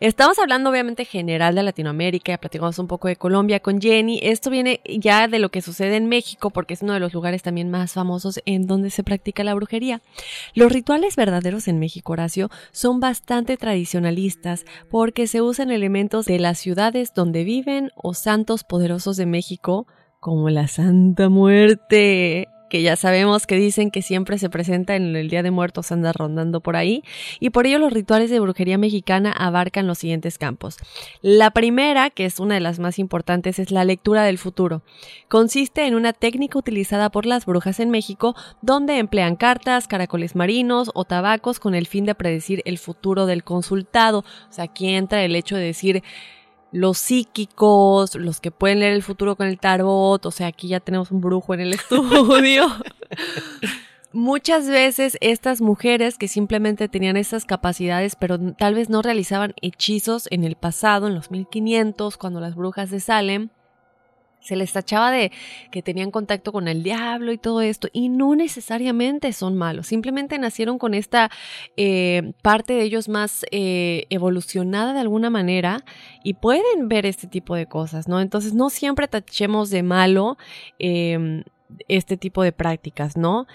[0.00, 4.20] Estamos hablando obviamente general de Latinoamérica, ya platicamos un poco de Colombia con Jenny.
[4.22, 7.42] Esto viene ya de lo que sucede en México porque es uno de los lugares
[7.42, 10.02] también más famosos en donde se practica la brujería.
[10.52, 16.58] Los rituales verdaderos en México, Horacio, son bastante tradicionalistas porque se usan elementos de las
[16.58, 19.86] ciudades donde viven o santos poderosos de México
[20.20, 25.28] como la Santa Muerte que ya sabemos que dicen que siempre se presenta en el
[25.28, 27.02] Día de Muertos, anda rondando por ahí,
[27.40, 30.76] y por ello los rituales de brujería mexicana abarcan los siguientes campos.
[31.22, 34.82] La primera, que es una de las más importantes, es la lectura del futuro.
[35.28, 40.90] Consiste en una técnica utilizada por las brujas en México, donde emplean cartas, caracoles marinos
[40.94, 44.20] o tabacos con el fin de predecir el futuro del consultado.
[44.20, 46.02] O sea, aquí entra el hecho de decir,
[46.72, 50.80] los psíquicos, los que pueden leer el futuro con el tarot, o sea, aquí ya
[50.80, 52.66] tenemos un brujo en el estudio.
[54.12, 60.28] Muchas veces estas mujeres que simplemente tenían estas capacidades, pero tal vez no realizaban hechizos
[60.30, 63.50] en el pasado, en los 1500, cuando las brujas de Salem,
[64.40, 65.32] se les tachaba de
[65.70, 70.38] que tenían contacto con el diablo y todo esto, y no necesariamente son malos, simplemente
[70.38, 71.30] nacieron con esta
[71.76, 75.84] eh, parte de ellos más eh, evolucionada de alguna manera
[76.22, 78.20] y pueden ver este tipo de cosas, ¿no?
[78.20, 80.38] Entonces no siempre tachemos de malo
[80.78, 81.44] em,
[81.88, 83.46] este tipo de prácticas, ¿no?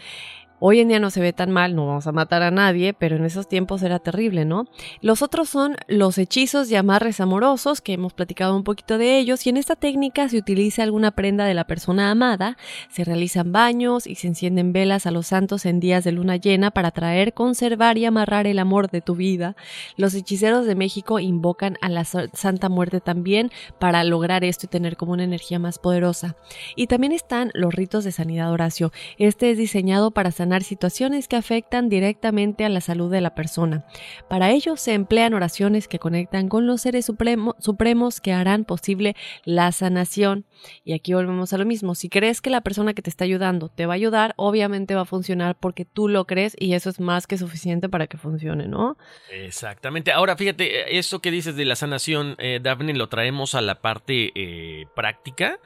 [0.66, 3.18] Hoy en día no se ve tan mal, no vamos a matar a nadie, pero
[3.18, 4.66] en esos tiempos era terrible, ¿no?
[5.02, 9.46] Los otros son los hechizos y amarres amorosos, que hemos platicado un poquito de ellos,
[9.46, 12.56] y en esta técnica se utiliza alguna prenda de la persona amada,
[12.90, 16.72] se realizan baños y se encienden velas a los santos en días de luna llena
[16.72, 19.58] para traer, conservar y amarrar el amor de tu vida.
[19.98, 24.96] Los hechiceros de México invocan a la Santa Muerte también para lograr esto y tener
[24.96, 26.38] como una energía más poderosa.
[26.78, 28.94] Y también están los ritos de sanidad Horacio.
[29.18, 33.86] Este es diseñado para sanar situaciones que afectan directamente a la salud de la persona.
[34.30, 39.72] Para ello se emplean oraciones que conectan con los seres supremos que harán posible la
[39.72, 40.46] sanación.
[40.84, 41.96] Y aquí volvemos a lo mismo.
[41.96, 45.02] Si crees que la persona que te está ayudando te va a ayudar, obviamente va
[45.02, 48.68] a funcionar porque tú lo crees y eso es más que suficiente para que funcione,
[48.68, 48.98] ¿no?
[49.32, 50.12] Exactamente.
[50.12, 54.32] Ahora, fíjate, eso que dices de la sanación, eh, Daphne, lo traemos a la parte
[54.36, 55.60] eh, práctica.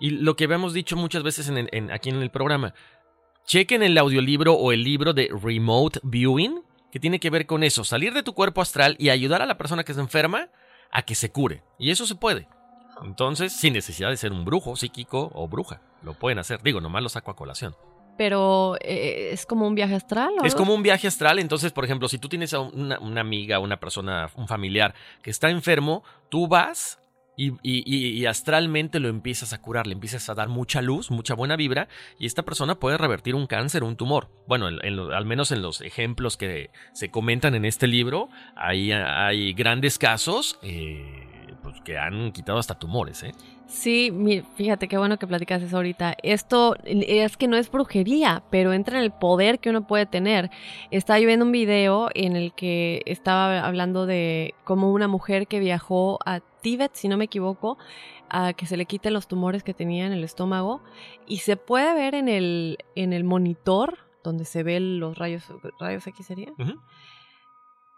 [0.00, 1.48] Y lo que habíamos dicho muchas veces
[1.92, 2.74] aquí en el programa,
[3.46, 7.84] Chequen el audiolibro o el libro de Remote Viewing, que tiene que ver con eso,
[7.84, 10.48] salir de tu cuerpo astral y ayudar a la persona que se enferma
[10.90, 11.62] a que se cure.
[11.78, 12.48] Y eso se puede.
[13.02, 15.80] Entonces, sin necesidad de ser un brujo, psíquico o bruja.
[16.02, 16.62] Lo pueden hacer.
[16.62, 17.74] Digo, nomás lo saco a colación.
[18.16, 20.32] Pero eh, es como un viaje astral.
[20.44, 21.38] Es como un viaje astral.
[21.38, 25.30] Entonces, por ejemplo, si tú tienes a una, una amiga, una persona, un familiar que
[25.30, 27.01] está enfermo, tú vas
[27.36, 31.88] Y, astralmente lo empiezas a curar, le empiezas a dar mucha luz, mucha buena vibra,
[32.18, 34.28] y esta persona puede revertir un cáncer, un tumor.
[34.46, 39.98] Bueno, al menos en los ejemplos que se comentan en este libro, hay, hay grandes
[39.98, 43.22] casos eh, pues, que han quitado hasta tumores.
[43.22, 43.32] ¿eh?
[43.66, 44.12] Sí,
[44.56, 46.14] fíjate qué bueno que platicas eso ahorita.
[46.22, 50.50] Esto es que no es brujería, pero entra en el poder que uno puede tener.
[50.90, 55.60] Estaba yo viendo un video en el que estaba hablando de cómo una mujer que
[55.60, 57.76] viajó a Tíbet, si no me equivoco,
[58.30, 60.82] a que se le quiten los tumores que tenía en el estómago
[61.26, 65.44] y se puede ver en el en el monitor donde se ven los rayos
[65.78, 66.52] rayos X sería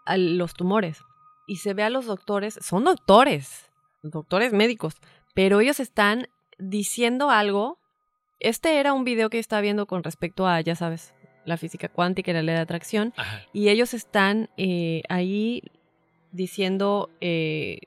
[0.05, 1.03] a los tumores
[1.47, 3.69] y se ve a los doctores, son doctores,
[4.03, 4.95] doctores médicos,
[5.33, 7.77] pero ellos están diciendo algo.
[8.39, 11.13] Este era un video que estaba viendo con respecto a, ya sabes,
[11.45, 13.43] la física cuántica y la ley de atracción, Ajá.
[13.53, 15.61] y ellos están eh, ahí
[16.31, 17.79] diciendo eh,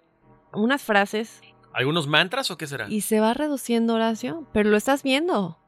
[0.52, 1.40] unas frases
[1.72, 2.88] ¿Algunos mantras o qué será?
[2.88, 5.58] y se va reduciendo, Horacio, pero lo estás viendo.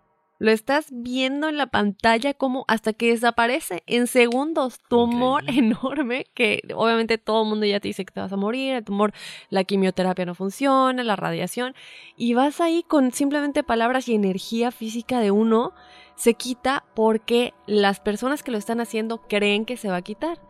[0.41, 4.81] Lo estás viendo en la pantalla como hasta que desaparece en segundos.
[4.89, 8.77] Tumor enorme que obviamente todo el mundo ya te dice que te vas a morir,
[8.77, 9.13] el tumor,
[9.51, 11.75] la quimioterapia no funciona, la radiación.
[12.17, 15.75] Y vas ahí con simplemente palabras y energía física de uno
[16.17, 20.41] se quita porque las personas que lo están haciendo creen que se va a quitar.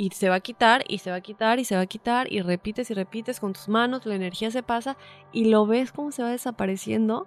[0.00, 2.32] Y se va a quitar y se va a quitar y se va a quitar
[2.32, 4.96] y repites y repites con tus manos, la energía se pasa
[5.30, 7.26] y lo ves cómo se va desapareciendo.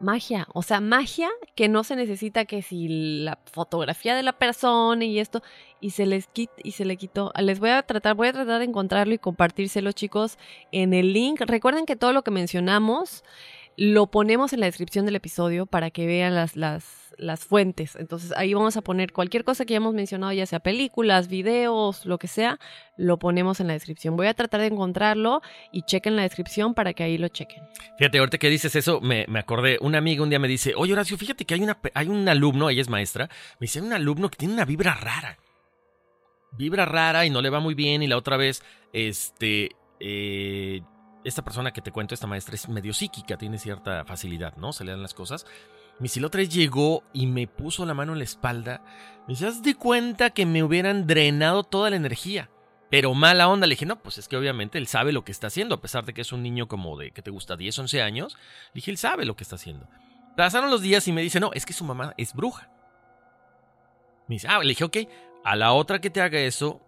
[0.00, 2.88] Magia, o sea, magia que no se necesita que si
[3.24, 5.42] la fotografía de la persona y esto
[5.82, 7.30] y se les quit y se le quitó.
[7.36, 10.38] Les voy a tratar, voy a tratar de encontrarlo y compartírselo, chicos,
[10.72, 11.42] en el link.
[11.42, 13.22] Recuerden que todo lo que mencionamos
[13.78, 17.94] lo ponemos en la descripción del episodio para que vean las, las, las fuentes.
[17.94, 22.18] Entonces ahí vamos a poner cualquier cosa que hayamos mencionado, ya sea películas, videos, lo
[22.18, 22.58] que sea,
[22.96, 24.16] lo ponemos en la descripción.
[24.16, 27.62] Voy a tratar de encontrarlo y chequen la descripción para que ahí lo chequen.
[27.98, 29.78] Fíjate, ahorita que dices eso, me, me acordé.
[29.80, 32.70] Una amiga un día me dice, oye Horacio, fíjate que hay, una, hay un alumno,
[32.70, 33.28] ella es maestra,
[33.60, 35.38] me dice, hay un alumno que tiene una vibra rara.
[36.50, 38.02] Vibra rara y no le va muy bien.
[38.02, 38.60] Y la otra vez,
[38.92, 39.70] este,
[40.00, 40.80] eh,
[41.24, 44.72] esta persona que te cuento, esta maestra es medio psíquica, tiene cierta facilidad, ¿no?
[44.72, 45.46] Se le dan las cosas.
[46.00, 48.82] La otra llegó y me puso la mano en la espalda.
[49.26, 52.50] Me dice, haz de cuenta que me hubieran drenado toda la energía.
[52.90, 55.48] Pero mala onda, le dije, no, pues es que obviamente él sabe lo que está
[55.48, 58.02] haciendo, a pesar de que es un niño como de, que te gusta, 10, 11
[58.02, 58.34] años.
[58.68, 59.88] Le dije, él sabe lo que está haciendo.
[60.36, 62.70] Pasaron los días y me dice, no, es que su mamá es bruja.
[64.28, 64.96] Me dice, ah, le dije, ok,
[65.44, 66.80] a la otra que te haga eso,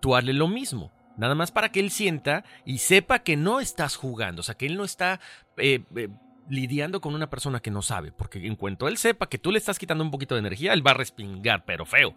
[0.00, 0.92] tú hazle lo mismo.
[1.16, 4.66] Nada más para que él sienta y sepa que no estás jugando, o sea, que
[4.66, 5.20] él no está
[5.58, 6.08] eh, eh,
[6.48, 9.58] lidiando con una persona que no sabe, porque en cuanto él sepa que tú le
[9.58, 12.14] estás quitando un poquito de energía, él va a respingar, pero feo.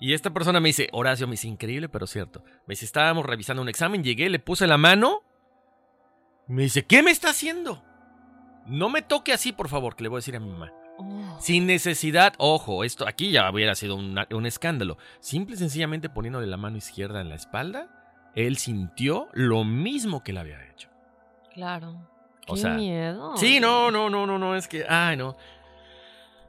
[0.00, 2.42] Y esta persona me dice, Horacio, me dice, increíble, pero cierto.
[2.66, 5.22] Me dice, estábamos revisando un examen, llegué, le puse la mano.
[6.48, 7.84] Me dice, ¿qué me está haciendo?
[8.66, 10.72] No me toque así, por favor, que le voy a decir a mi mamá.
[11.40, 14.98] Sin necesidad, ojo, esto aquí ya hubiera sido una- un escándalo.
[15.20, 17.88] Simple y sencillamente poniéndole la mano izquierda en la espalda,
[18.34, 20.88] él sintió lo mismo que le había hecho.
[21.52, 22.08] Claro.
[22.46, 23.36] O Qué sea, miedo.
[23.36, 25.36] Sí, no, no, no, no, no, es que, ay, no.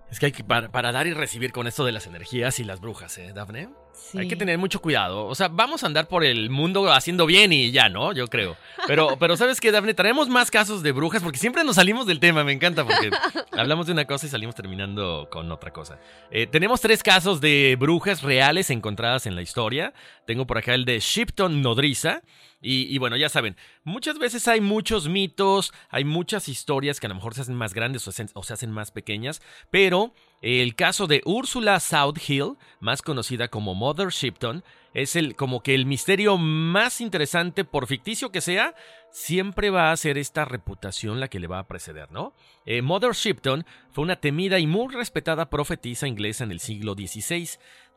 [0.10, 2.64] Es que hay que, para, para dar y recibir con esto de las energías y
[2.64, 3.70] las brujas, ¿eh, Dafne?
[3.94, 4.18] Sí.
[4.18, 5.26] Hay que tener mucho cuidado.
[5.26, 8.12] O sea, vamos a andar por el mundo haciendo bien y ya, ¿no?
[8.14, 8.58] Yo creo.
[8.88, 9.94] Pero, pero ¿sabes qué, Dafne?
[9.94, 12.44] Traemos más casos de brujas porque siempre nos salimos del tema.
[12.44, 13.12] Me encanta porque
[13.52, 16.00] hablamos de una cosa y salimos terminando con otra cosa.
[16.32, 19.94] Eh, tenemos tres casos de brujas reales encontradas en la historia.
[20.26, 22.22] Tengo por acá el de Shipton Nodriza.
[22.62, 27.10] Y, y bueno, ya saben, muchas veces hay muchos mitos, hay muchas historias que a
[27.10, 30.14] lo mejor se hacen más grandes o se, o se hacen más pequeñas, pero
[30.44, 34.62] el caso de Úrsula Southhill, más conocida como Mother Shipton,
[34.94, 38.76] es el como que el misterio más interesante, por ficticio que sea,
[39.10, 42.34] siempre va a ser esta reputación la que le va a preceder, ¿no?
[42.66, 47.48] Eh, Mother Shipton fue una temida y muy respetada profetisa inglesa en el siglo XVI,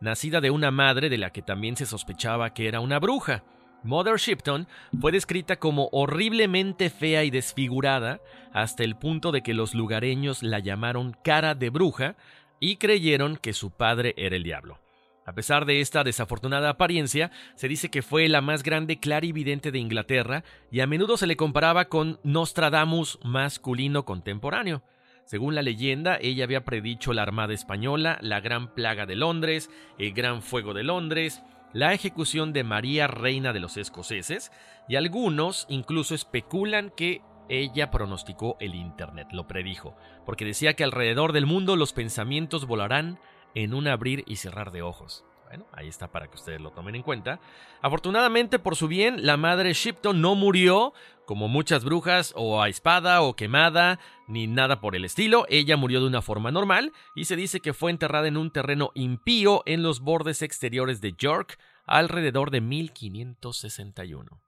[0.01, 3.43] nacida de una madre de la que también se sospechaba que era una bruja.
[3.83, 4.67] Mother Shipton
[5.01, 8.21] fue descrita como horriblemente fea y desfigurada
[8.53, 12.17] hasta el punto de que los lugareños la llamaron cara de bruja
[12.61, 14.79] y creyeron que su padre era el diablo.
[15.27, 19.81] A pesar de esta desafortunada apariencia, se dice que fue la más grande clarividente de
[19.81, 24.83] Inglaterra y a menudo se le comparaba con Nostradamus masculino contemporáneo.
[25.25, 30.13] Según la leyenda, ella había predicho la Armada Española, la Gran Plaga de Londres, el
[30.13, 31.43] Gran Fuego de Londres,
[31.73, 34.53] la ejecución de María Reina de los Escoceses,
[34.89, 41.33] y algunos incluso especulan que ella pronosticó el Internet, lo predijo, porque decía que alrededor
[41.33, 43.19] del mundo los pensamientos volarán
[43.55, 45.25] en un abrir y cerrar de ojos.
[45.49, 47.39] Bueno, ahí está para que ustedes lo tomen en cuenta.
[47.81, 50.93] Afortunadamente, por su bien, la madre Shipton no murió,
[51.25, 55.47] como muchas brujas, o a espada o quemada, ni nada por el estilo.
[55.49, 58.91] Ella murió de una forma normal y se dice que fue enterrada en un terreno
[58.95, 64.46] impío en los bordes exteriores de York alrededor de 1561.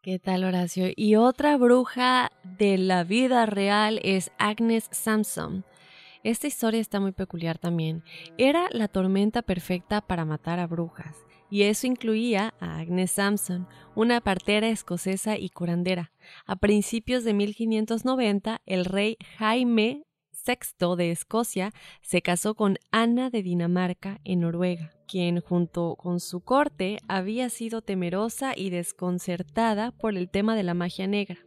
[0.00, 0.86] ¿Qué tal, Horacio?
[0.94, 5.64] Y otra bruja de la vida real es Agnes Sampson.
[6.22, 8.04] Esta historia está muy peculiar también.
[8.38, 11.16] Era la tormenta perfecta para matar a brujas,
[11.50, 16.12] y eso incluía a Agnes Sampson, una partera escocesa y curandera.
[16.46, 20.04] A principios de 1590, el rey Jaime
[20.48, 26.40] VI de Escocia se casó con Ana de Dinamarca en Noruega, quien junto con su
[26.40, 31.38] corte había sido temerosa y desconcertada por el tema de la magia negra.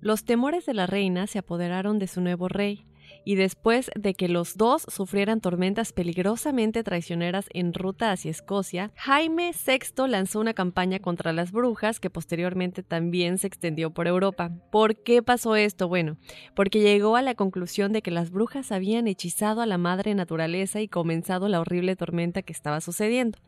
[0.00, 2.86] Los temores de la reina se apoderaron de su nuevo rey,
[3.24, 9.52] y después de que los dos sufrieran tormentas peligrosamente traicioneras en ruta hacia Escocia, Jaime
[9.52, 14.50] VI lanzó una campaña contra las brujas que posteriormente también se extendió por Europa.
[14.70, 15.88] ¿Por qué pasó esto?
[15.88, 16.16] Bueno,
[16.54, 20.80] porque llegó a la conclusión de que las brujas habían hechizado a la madre naturaleza
[20.80, 23.38] y comenzado la horrible tormenta que estaba sucediendo.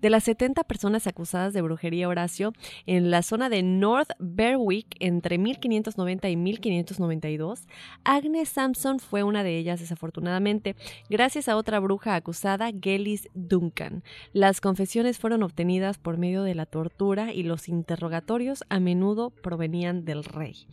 [0.00, 2.52] De las 70 personas acusadas de brujería Horacio,
[2.86, 7.66] en la zona de North Berwick entre 1590 y 1592,
[8.04, 10.76] Agnes Sampson fue una de ellas desafortunadamente,
[11.08, 14.02] gracias a otra bruja acusada, Gellis Duncan.
[14.32, 20.04] Las confesiones fueron obtenidas por medio de la tortura y los interrogatorios a menudo provenían
[20.04, 20.66] del rey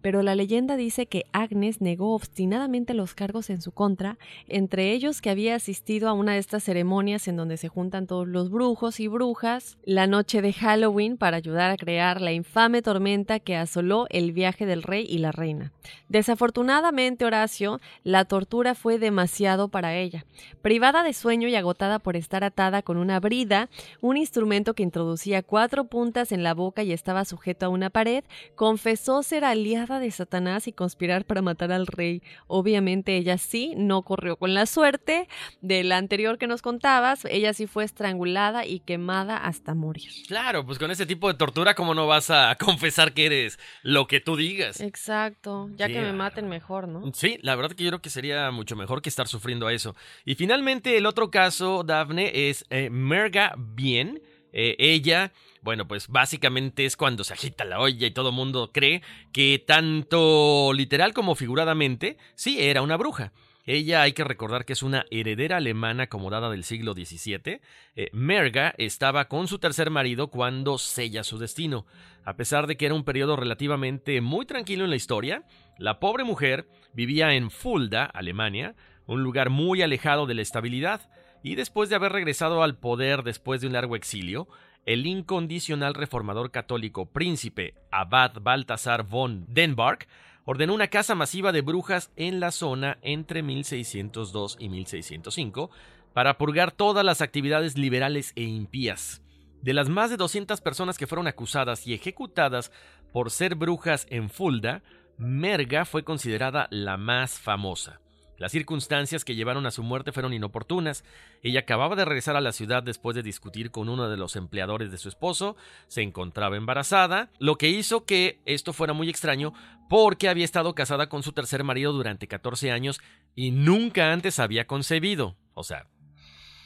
[0.00, 5.20] pero la leyenda dice que Agnes negó obstinadamente los cargos en su contra, entre ellos
[5.20, 9.00] que había asistido a una de estas ceremonias en donde se juntan todos los brujos
[9.00, 14.06] y brujas la noche de Halloween para ayudar a crear la infame tormenta que asoló
[14.10, 15.72] el viaje del rey y la reina.
[16.08, 20.24] Desafortunadamente, Horacio, la tortura fue demasiado para ella.
[20.62, 23.68] Privada de sueño y agotada por estar atada con una brida,
[24.00, 28.24] un instrumento que introducía cuatro puntas en la boca y estaba sujeto a una pared,
[28.54, 32.22] confesó ser aliada de Satanás y conspirar para matar al rey.
[32.46, 35.28] Obviamente ella sí no corrió con la suerte
[35.62, 40.10] de la anterior que nos contabas, ella sí fue estrangulada y quemada hasta morir.
[40.26, 44.06] Claro, pues con ese tipo de tortura, ¿cómo no vas a confesar que eres lo
[44.06, 44.80] que tú digas?
[44.80, 47.10] Exacto, ya que me maten mejor, ¿no?
[47.14, 49.96] Sí, la verdad que yo creo que sería mucho mejor que estar sufriendo a eso.
[50.26, 54.20] Y finalmente el otro caso, Daphne, es eh, Merga Bien.
[54.60, 55.32] Eh, ella
[55.62, 59.02] bueno, pues básicamente es cuando se agita la olla y todo mundo cree
[59.32, 63.32] que tanto literal como figuradamente, sí, era una bruja.
[63.64, 67.60] Ella hay que recordar que es una heredera alemana acomodada del siglo XVII.
[67.96, 71.86] Eh, Merga estaba con su tercer marido cuando sella su destino.
[72.24, 75.44] A pesar de que era un periodo relativamente muy tranquilo en la historia,
[75.76, 78.74] la pobre mujer vivía en Fulda, Alemania,
[79.06, 81.10] un lugar muy alejado de la estabilidad,
[81.42, 84.48] y después de haber regresado al poder después de un largo exilio,
[84.86, 90.08] el incondicional reformador católico príncipe Abad Baltasar von Denmark
[90.44, 95.70] ordenó una caza masiva de brujas en la zona entre 1602 y 1605
[96.14, 99.22] para purgar todas las actividades liberales e impías.
[99.60, 102.72] De las más de 200 personas que fueron acusadas y ejecutadas
[103.12, 104.82] por ser brujas en Fulda,
[105.18, 108.00] Merga fue considerada la más famosa.
[108.38, 111.04] Las circunstancias que llevaron a su muerte fueron inoportunas.
[111.42, 114.92] Ella acababa de regresar a la ciudad después de discutir con uno de los empleadores
[114.92, 115.56] de su esposo,
[115.88, 119.52] se encontraba embarazada, lo que hizo que esto fuera muy extraño
[119.88, 123.00] porque había estado casada con su tercer marido durante 14 años
[123.34, 125.36] y nunca antes había concebido.
[125.54, 125.88] O sea,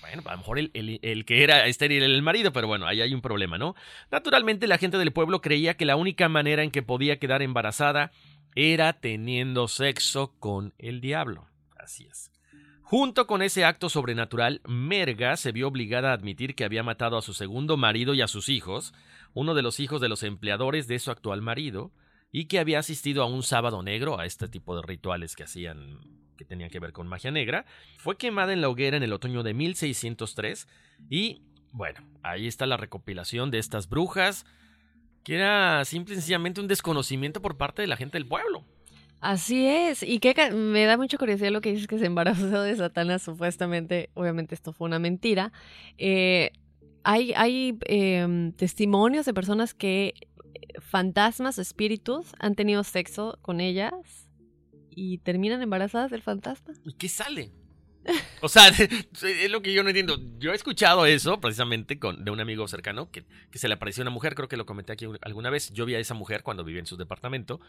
[0.03, 3.15] bueno, a lo mejor el, que era estéril era el marido, pero bueno, ahí hay
[3.15, 3.75] un problema, ¿no?
[4.11, 8.13] Naturalmente la gente del pueblo creía que la única manera en que podía quedar embarazada
[8.55, 11.47] era teniendo sexo con el diablo.
[11.83, 12.31] Así es.
[12.83, 17.23] Junto con ese acto sobrenatural, Merga se vio obligada a admitir que había matado a
[17.23, 18.93] su segundo marido y a sus hijos,
[19.35, 21.93] uno de los hijos de los empleadores de su actual marido,
[22.31, 26.01] y que había asistido a un sábado negro, a este tipo de rituales que hacían
[26.37, 27.67] que tenían que ver con magia negra,
[27.99, 30.67] fue quemada en la hoguera en el otoño de 1603
[31.11, 34.47] y, bueno, ahí está la recopilación de estas brujas,
[35.25, 38.65] que era simple y sencillamente un desconocimiento por parte de la gente del pueblo.
[39.23, 42.75] Así es, y que me da mucha curiosidad lo que dices que se embarazó de
[42.75, 45.53] Satanás, supuestamente, obviamente esto fue una mentira.
[45.97, 46.51] Eh,
[47.05, 50.15] hay hay em, testimonios de personas que
[50.55, 53.93] eh, fantasmas o espíritus han tenido sexo con ellas
[54.91, 56.75] y terminan embarazadas del fantasma.
[56.85, 57.53] ¿Y qué sale?
[58.41, 58.67] O sea,
[59.23, 60.19] es lo que yo no entiendo.
[60.41, 64.03] Yo he escuchado eso precisamente con, de un amigo cercano que, que, se le apareció
[64.03, 65.73] una mujer, creo que lo comenté aquí alguna vez.
[65.73, 67.61] Yo vi a esa mujer cuando vivía en su departamento,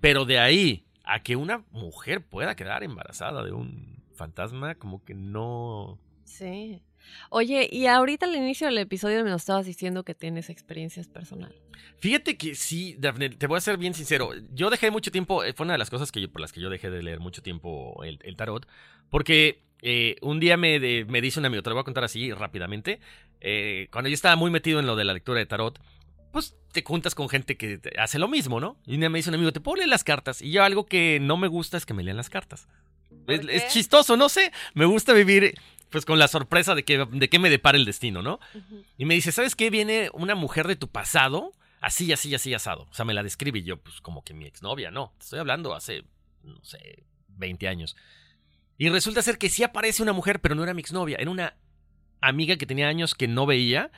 [0.00, 5.14] pero de ahí a que una mujer pueda quedar embarazada de un fantasma, como que
[5.14, 5.98] no.
[6.24, 6.82] Sí.
[7.30, 11.60] Oye, y ahorita al inicio del episodio me nos estabas diciendo que tienes experiencias personales.
[11.98, 14.30] Fíjate que sí, Daphne, te voy a ser bien sincero.
[14.52, 16.60] Yo dejé mucho tiempo, eh, fue una de las cosas que yo, por las que
[16.60, 18.68] yo dejé de leer mucho tiempo el, el tarot,
[19.10, 22.04] porque eh, un día me, de- me dice un amigo, te lo voy a contar
[22.04, 23.00] así rápidamente,
[23.40, 25.80] eh, cuando yo estaba muy metido en lo de la lectura de tarot,
[26.32, 28.76] pues te juntas con gente que te- hace lo mismo, ¿no?
[28.86, 30.42] Y me dice un amigo, ¿te puedo leer las cartas?
[30.42, 32.66] Y yo algo que no me gusta es que me lean las cartas.
[33.28, 34.52] Es, chistoso, no sé.
[34.74, 35.54] Me gusta vivir
[35.90, 38.40] pues con la sorpresa de que, de que me depara el destino, ¿no?
[38.96, 39.68] Y me dice, ¿sabes qué?
[39.68, 41.52] Viene una mujer de tu pasado,
[41.82, 42.88] así, así, así, asado.
[42.90, 45.12] O sea, me la describe y yo, pues como que mi exnovia, no.
[45.18, 46.04] Te estoy hablando hace,
[46.42, 47.94] no sé, 20 años.
[48.78, 51.56] Y resulta ser que sí aparece una mujer, pero no era mi exnovia, era una
[52.22, 53.92] amiga que tenía años que no veía.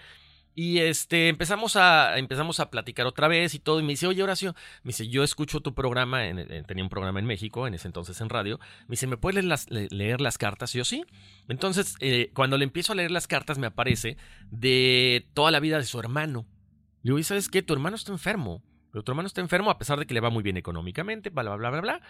[0.56, 3.80] Y este, empezamos a, empezamos a platicar otra vez y todo.
[3.80, 4.54] Y me dice, oye, Horacio,
[4.84, 8.20] me dice, yo escucho tu programa, en- tenía un programa en México, en ese entonces
[8.20, 8.60] en radio.
[8.82, 10.72] Me dice, ¿me puedes leer las, le- leer las cartas?
[10.74, 11.04] Y yo sí.
[11.48, 14.16] Entonces, eh, cuando le empiezo a leer las cartas, me aparece
[14.50, 16.46] de toda la vida de su hermano.
[17.02, 17.62] Le digo, ¿y sabes qué?
[17.62, 18.62] Tu hermano está enfermo.
[18.92, 21.42] Pero tu hermano está enfermo a pesar de que le va muy bien económicamente, bla,
[21.42, 22.00] bla, bla, bla, bla.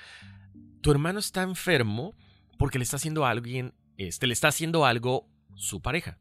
[0.82, 2.14] Tu hermano está enfermo
[2.58, 5.26] porque le está haciendo a alguien, este, le está haciendo algo
[5.56, 6.18] su pareja.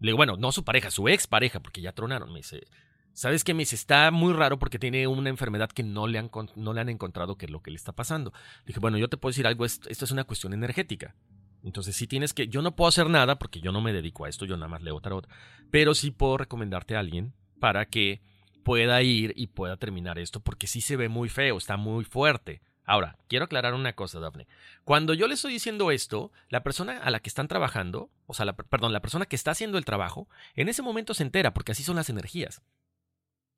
[0.00, 2.32] Le digo, bueno, no su pareja, su ex pareja, porque ya tronaron.
[2.32, 2.66] Me dice,
[3.12, 3.54] ¿sabes qué?
[3.54, 6.80] Me dice, está muy raro porque tiene una enfermedad que no le han, no le
[6.80, 8.32] han encontrado qué es lo que le está pasando.
[8.66, 11.14] dije, bueno, yo te puedo decir algo, esto, esto es una cuestión energética.
[11.62, 14.28] Entonces, sí tienes que, yo no puedo hacer nada porque yo no me dedico a
[14.28, 15.28] esto, yo nada más leo tarot,
[15.70, 18.22] pero sí puedo recomendarte a alguien para que
[18.62, 22.60] pueda ir y pueda terminar esto, porque sí se ve muy feo, está muy fuerte.
[22.86, 24.46] Ahora, quiero aclarar una cosa, Daphne.
[24.84, 28.46] Cuando yo le estoy diciendo esto, la persona a la que están trabajando, o sea,
[28.46, 31.72] la, perdón, la persona que está haciendo el trabajo, en ese momento se entera, porque
[31.72, 32.62] así son las energías.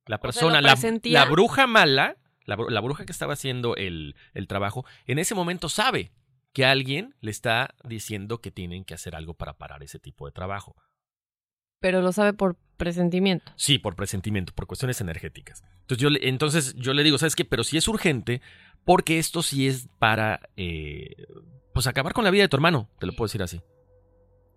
[0.07, 4.49] La ¿lo persona, la, bruja mala, la, bru- la bruja que estaba haciendo el, el
[4.49, 6.11] trabajo, en ese momento sabe
[6.55, 10.33] que alguien le está diciendo que tienen que hacer algo para parar ese tipo de
[10.33, 10.75] trabajo.
[11.81, 13.53] Pero lo sabe por presentimiento.
[13.57, 15.63] Sí, por presentimiento, por cuestiones energéticas.
[15.83, 17.45] Entonces yo, le- entonces yo le digo, ¿sabes qué?
[17.45, 18.41] Pero sí es urgente
[18.89, 21.15] porque esto sí es para, eh,
[21.75, 23.61] pues acabar con la vida de tu hermano, te lo puedo decir así.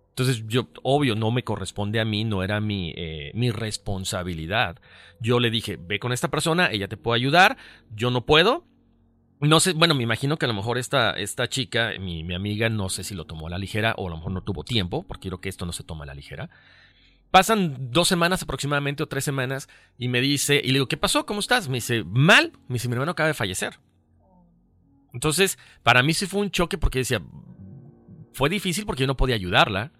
[0.08, 4.80] Entonces yo, obvio, no me corresponde a mí, no era mi, eh, mi responsabilidad.
[5.20, 7.58] Yo le dije, ve con esta persona, ella te puede ayudar,
[7.94, 8.64] yo no puedo.
[9.40, 12.70] No sé, bueno, me imagino que a lo mejor esta, esta chica, mi, mi amiga,
[12.70, 15.02] no sé si lo tomó a la ligera o a lo mejor no tuvo tiempo,
[15.02, 16.48] porque creo que esto no se toma a la ligera.
[17.30, 19.68] Pasan dos semanas aproximadamente o tres semanas
[19.98, 21.26] y me dice, y le digo, ¿qué pasó?
[21.26, 21.68] ¿Cómo estás?
[21.68, 22.52] Me dice, mal.
[22.68, 23.78] Me dice, mi hermano acaba de fallecer.
[25.12, 27.20] Entonces, para mí sí fue un choque porque decía,
[28.32, 29.92] fue difícil porque yo no podía ayudarla,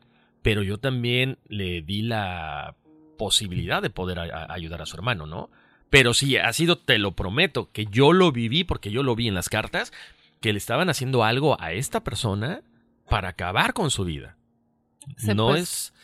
[0.43, 2.75] pero yo también le di la
[3.19, 5.51] posibilidad de poder a- a- ayudar a su hermano, ¿no?
[5.91, 9.29] Pero sí, ha sido, te lo prometo, que yo lo viví porque yo lo vi
[9.29, 9.93] en las cartas,
[10.41, 12.63] que le estaban haciendo algo a esta persona
[13.09, 14.37] para acabar con su vida.
[15.19, 15.95] Se no pues- es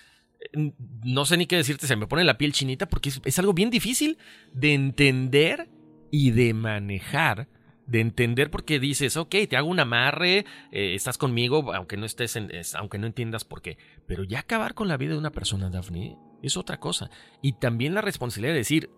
[1.02, 3.54] no sé ni qué decirte, se me pone la piel chinita porque es, es algo
[3.54, 4.18] bien difícil
[4.52, 5.68] de entender
[6.12, 7.48] y de manejar.
[7.88, 12.36] De entender porque dices, ok, te hago un amarre, eh, estás conmigo, aunque no estés
[12.36, 13.78] en, es- aunque no entiendas por qué.
[14.06, 17.10] Pero ya acabar con la vida de una persona, Daphne, es otra cosa.
[17.42, 18.90] Y también la responsabilidad de decir,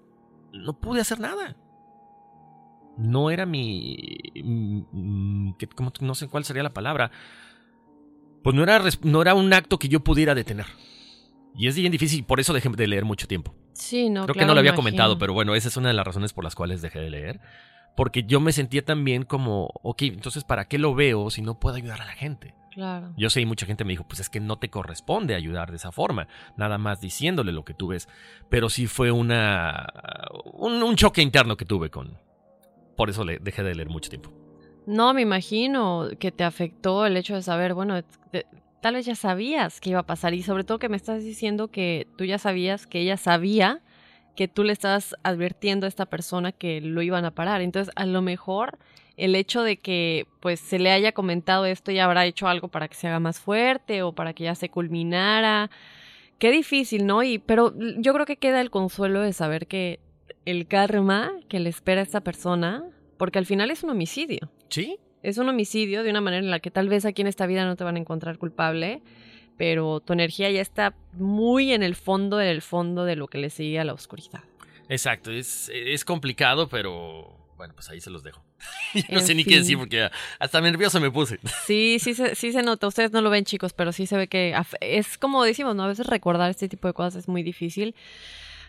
[0.52, 1.56] no pude hacer nada.
[2.98, 3.96] No era mi.
[4.42, 7.10] mm, mm, que- como- no sé cuál sería la palabra.
[8.42, 10.66] Pues no era, no era un acto que yo pudiera detener.
[11.54, 13.54] Y es bien difícil, por eso dejé de leer mucho tiempo.
[13.72, 14.24] Sí, no.
[14.24, 16.32] Creo que no lo había me comentado, pero bueno, esa es una de las razones
[16.32, 17.40] por las cuales dejé de leer.
[18.00, 21.76] Porque yo me sentía también como, ok, entonces ¿para qué lo veo si no puedo
[21.76, 22.54] ayudar a la gente?
[22.70, 23.12] Claro.
[23.14, 25.76] Yo sé, y mucha gente me dijo, pues es que no te corresponde ayudar de
[25.76, 28.08] esa forma, nada más diciéndole lo que tú ves.
[28.48, 29.86] Pero sí fue una
[30.54, 32.16] un, un choque interno que tuve con...
[32.96, 34.32] Por eso le dejé de leer mucho tiempo.
[34.86, 38.46] No, me imagino que te afectó el hecho de saber, bueno, te-
[38.80, 41.68] tal vez ya sabías que iba a pasar y sobre todo que me estás diciendo
[41.68, 43.82] que tú ya sabías que ella sabía
[44.40, 47.60] que tú le estabas advirtiendo a esta persona que lo iban a parar.
[47.60, 48.78] Entonces, a lo mejor
[49.18, 52.88] el hecho de que pues se le haya comentado esto ya habrá hecho algo para
[52.88, 55.70] que se haga más fuerte o para que ya se culminara.
[56.38, 57.22] Qué difícil, ¿no?
[57.22, 60.00] Y pero yo creo que queda el consuelo de saber que
[60.46, 62.82] el karma que le espera a esta persona,
[63.18, 64.50] porque al final es un homicidio.
[64.70, 64.96] ¿Sí?
[65.22, 67.66] Es un homicidio de una manera en la que tal vez aquí en esta vida
[67.66, 69.02] no te van a encontrar culpable,
[69.60, 73.50] pero tu energía ya está muy en el fondo del fondo de lo que le
[73.50, 74.40] sigue a la oscuridad.
[74.88, 78.42] Exacto, es, es complicado, pero bueno, pues ahí se los dejo.
[79.10, 80.08] No En sé ni qué decir porque
[80.38, 81.38] hasta nervioso me puse.
[81.66, 82.86] Sí, sí se, sí se nota.
[82.86, 85.82] Ustedes no lo ven, chicos, pero sí se ve que es como decimos, ¿no?
[85.82, 87.94] A veces recordar este tipo de cosas es muy difícil.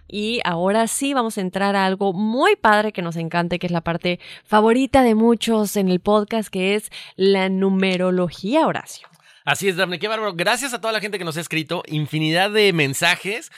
[0.10, 3.72] Y ahora sí vamos a entrar a algo muy padre que nos encanta, que es
[3.72, 9.08] la parte favorita de muchos en el podcast, que es la numerología, Horacio.
[9.46, 10.34] Así es, Dafne, qué bárbaro.
[10.34, 13.52] Gracias a toda la gente que nos ha escrito, infinidad de mensajes.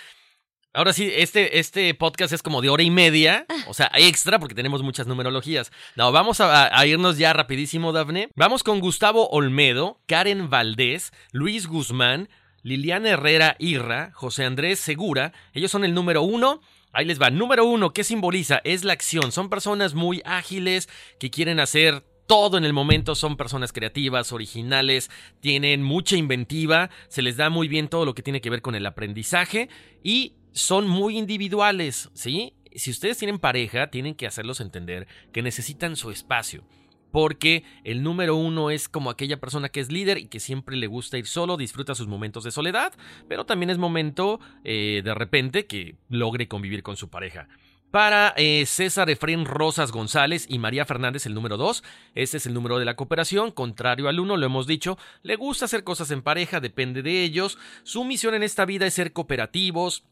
[0.76, 4.56] Ahora sí, este, este podcast es como de hora y media, o sea, extra porque
[4.56, 5.72] tenemos muchas numerologías.
[5.96, 8.30] No, vamos a, a, irnos ya rapidísimo, Dafne.
[8.36, 12.28] Vamos con Gustavo Olmedo, Karen Valdés, Luis Guzmán,
[12.64, 15.34] Liliana Herrera Irra, José Andrés Segura.
[15.54, 16.62] Ellos son el número uno.
[16.92, 17.30] Ahí les va.
[17.30, 18.62] Número uno, ¿qué simboliza?
[18.64, 19.32] Es la acción.
[19.32, 20.90] Son personas muy ágiles
[21.20, 25.10] que quieren hacer todo en el momento, son personas creativas, originales,
[25.40, 28.76] tienen mucha inventiva, se les da muy bien todo lo que tiene que ver con
[28.76, 29.70] el aprendizaje
[30.04, 32.54] y son muy individuales, ¿sí?
[32.76, 36.64] Si ustedes tienen pareja, tienen que hacerlos entender que necesitan su espacio.
[37.12, 40.88] Porque el número uno es como aquella persona que es líder y que siempre le
[40.88, 42.94] gusta ir solo, disfruta sus momentos de soledad,
[43.30, 47.48] pero también es momento eh, de repente que logre convivir con su pareja.
[47.94, 51.84] Para eh, César Efrén Rosas González y María Fernández, el número 2.
[52.16, 53.52] Ese es el número de la cooperación.
[53.52, 54.98] Contrario al 1, lo hemos dicho.
[55.22, 57.60] Le gusta hacer cosas en pareja, depende de ellos.
[57.84, 60.06] Su misión en esta vida es ser cooperativos,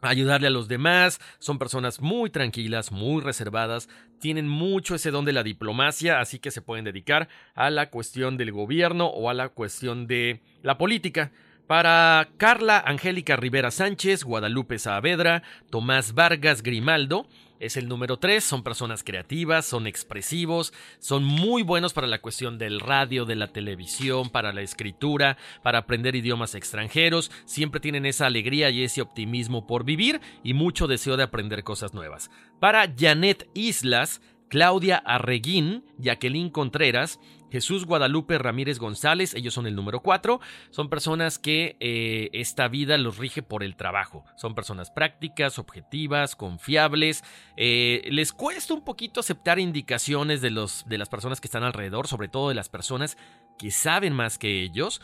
[0.00, 5.34] ayudarle a los demás, son personas muy tranquilas, muy reservadas, tienen mucho ese don de
[5.34, 9.50] la diplomacia, así que se pueden dedicar a la cuestión del gobierno o a la
[9.50, 11.32] cuestión de la política.
[11.70, 17.28] Para Carla Angélica Rivera Sánchez, Guadalupe Saavedra, Tomás Vargas Grimaldo,
[17.60, 22.58] es el número 3, son personas creativas, son expresivos, son muy buenos para la cuestión
[22.58, 28.26] del radio, de la televisión, para la escritura, para aprender idiomas extranjeros, siempre tienen esa
[28.26, 32.32] alegría y ese optimismo por vivir y mucho deseo de aprender cosas nuevas.
[32.58, 34.20] Para Janet Islas,
[34.50, 37.20] Claudia Arreguín, Jacqueline Contreras,
[37.50, 40.40] Jesús Guadalupe Ramírez González, ellos son el número 4,
[40.70, 46.34] son personas que eh, esta vida los rige por el trabajo, son personas prácticas, objetivas,
[46.34, 47.22] confiables,
[47.56, 52.08] eh, les cuesta un poquito aceptar indicaciones de, los, de las personas que están alrededor,
[52.08, 53.16] sobre todo de las personas
[53.56, 55.00] que saben más que ellos,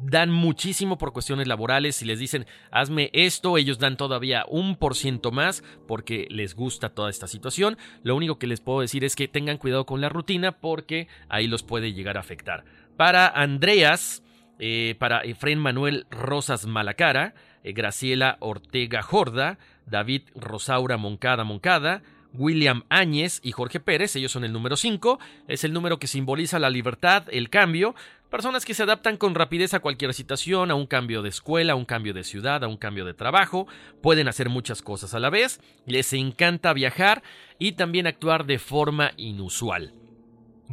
[0.00, 1.96] dan muchísimo por cuestiones laborales.
[1.96, 6.90] Si les dicen, hazme esto, ellos dan todavía un por ciento más porque les gusta
[6.90, 7.78] toda esta situación.
[8.02, 11.46] Lo único que les puedo decir es que tengan cuidado con la rutina porque ahí
[11.46, 12.64] los puede llegar a afectar.
[12.96, 14.22] Para Andreas,
[14.58, 22.02] eh, para Efren Manuel Rosas Malacara, eh, Graciela Ortega Jorda, David Rosaura Moncada Moncada,
[22.34, 25.18] William Áñez y Jorge Pérez, ellos son el número 5,
[25.48, 27.94] es el número que simboliza la libertad, el cambio,
[28.30, 31.76] personas que se adaptan con rapidez a cualquier situación, a un cambio de escuela, a
[31.76, 33.66] un cambio de ciudad, a un cambio de trabajo,
[34.00, 37.22] pueden hacer muchas cosas a la vez, les encanta viajar
[37.58, 39.92] y también actuar de forma inusual.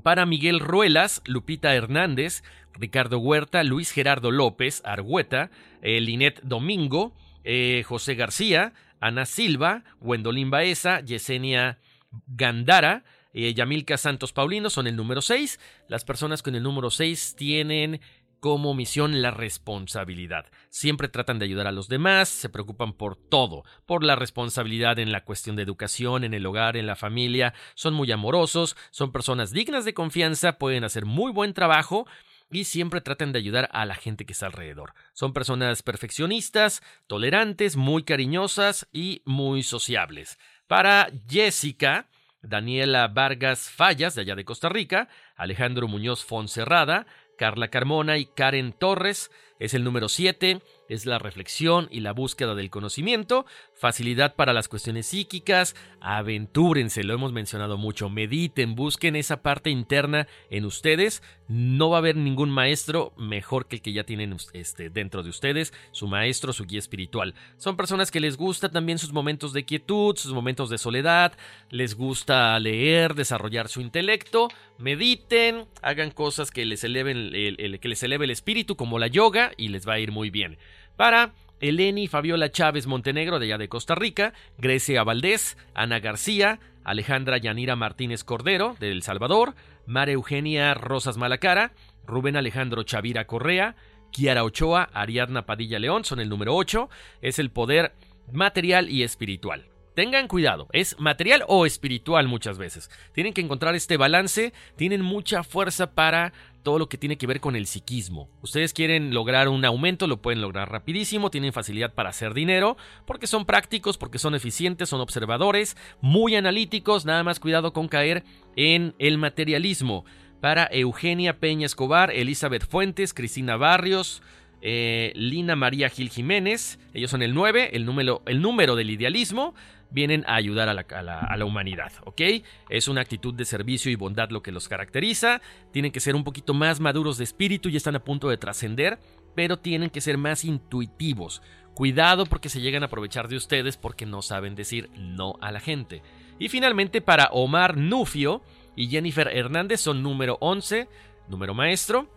[0.03, 7.13] Para Miguel Ruelas, Lupita Hernández, Ricardo Huerta, Luis Gerardo López, Argüeta, eh, Linet Domingo,
[7.43, 11.79] eh, José García, Ana Silva, Gwendolyn Baeza, Yesenia
[12.27, 13.03] Gandara,
[13.33, 15.59] eh, Yamilka Santos Paulino son el número 6.
[15.87, 18.01] Las personas con el número 6 tienen
[18.39, 20.45] como misión la responsabilidad.
[20.69, 25.11] Siempre tratan de ayudar a los demás, se preocupan por todo, por la responsabilidad en
[25.11, 29.51] la cuestión de educación, en el hogar, en la familia, son muy amorosos, son personas
[29.51, 32.07] dignas de confianza, pueden hacer muy buen trabajo
[32.51, 34.93] y siempre tratan de ayudar a la gente que está alrededor.
[35.13, 40.39] Son personas perfeccionistas, tolerantes, muy cariñosas y muy sociables.
[40.67, 42.07] Para Jessica,
[42.41, 47.05] Daniela Vargas Fallas, de allá de Costa Rica, Alejandro Muñoz Fonserrada,
[47.37, 52.55] Carla Carmona y Karen Torres, es el número 7, es la reflexión y la búsqueda
[52.55, 59.41] del conocimiento, facilidad para las cuestiones psíquicas, aventúrense, lo hemos mencionado mucho, mediten, busquen esa
[59.41, 64.03] parte interna en ustedes, no va a haber ningún maestro mejor que el que ya
[64.03, 67.33] tienen este, dentro de ustedes, su maestro, su guía espiritual.
[67.57, 71.33] Son personas que les gusta también sus momentos de quietud, sus momentos de soledad,
[71.69, 78.01] les gusta leer, desarrollar su intelecto, mediten, hagan cosas que les eleven el, que les
[78.03, 80.57] eleve el espíritu como la yoga y les va a ir muy bien.
[80.99, 81.31] Para
[81.61, 87.77] Eleni Fabiola Chávez Montenegro de allá de Costa Rica, Grecia Valdés, Ana García, Alejandra Yanira
[87.77, 89.55] Martínez Cordero de El Salvador,
[89.85, 91.71] Mara Eugenia Rosas Malacara,
[92.05, 93.77] Rubén Alejandro Chavira Correa,
[94.11, 96.89] Kiara Ochoa, Ariadna Padilla León son el número 8,
[97.21, 97.93] es el poder
[98.33, 99.67] material y espiritual.
[99.99, 102.89] Tengan cuidado, es material o espiritual muchas veces.
[103.11, 106.31] Tienen que encontrar este balance, tienen mucha fuerza para
[106.63, 108.29] todo lo que tiene que ver con el psiquismo.
[108.41, 113.27] Ustedes quieren lograr un aumento, lo pueden lograr rapidísimo, tienen facilidad para hacer dinero, porque
[113.27, 118.23] son prácticos, porque son eficientes, son observadores, muy analíticos, nada más cuidado con caer
[118.55, 120.05] en el materialismo.
[120.39, 124.21] Para Eugenia Peña Escobar, Elizabeth Fuentes, Cristina Barrios,
[124.61, 126.79] eh, Lina María Gil Jiménez.
[126.93, 129.55] Ellos son el 9, el número, el número del idealismo.
[129.91, 132.21] Vienen a ayudar a la, humanidad, ¿ok?
[132.69, 135.41] Es una actitud de servicio y bondad lo que los caracteriza.
[135.71, 138.99] Tienen que ser un poquito más maduros de espíritu y están a punto de trascender,
[139.35, 141.41] pero tienen que ser más intuitivos.
[141.73, 145.59] Cuidado porque se llegan a aprovechar de ustedes porque no saben decir no a la
[145.59, 146.03] gente.
[146.37, 148.41] Y finalmente para Omar Nufio
[148.75, 150.87] y Jennifer Hernández son número 11,
[151.27, 152.09] número maestro.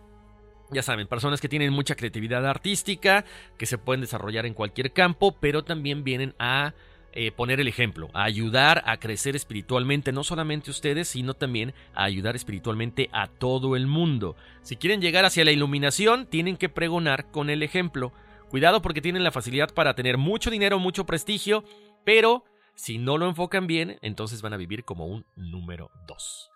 [0.71, 3.25] Ya saben, personas que tienen mucha creatividad artística,
[3.57, 6.73] que se pueden desarrollar en cualquier campo, pero también vienen a
[7.15, 12.03] eh, poner el ejemplo, a ayudar a crecer espiritualmente, no solamente ustedes, sino también a
[12.05, 14.35] ayudar espiritualmente a todo el mundo.
[14.61, 18.11] Si quieren llegar hacia la iluminación, tienen que pregonar con el ejemplo.
[18.49, 21.63] Cuidado porque tienen la facilidad para tener mucho dinero, mucho prestigio,
[22.03, 22.45] pero
[22.75, 26.51] si no lo enfocan bien, entonces van a vivir como un número 2.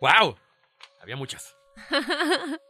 [0.00, 0.36] ¡Wow!
[1.00, 1.61] Había muchas.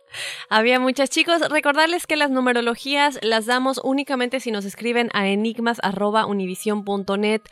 [0.49, 1.43] Había muchas chicos.
[1.49, 7.43] Recordarles que las numerologías las damos únicamente si nos escriben a enigmas.univision.net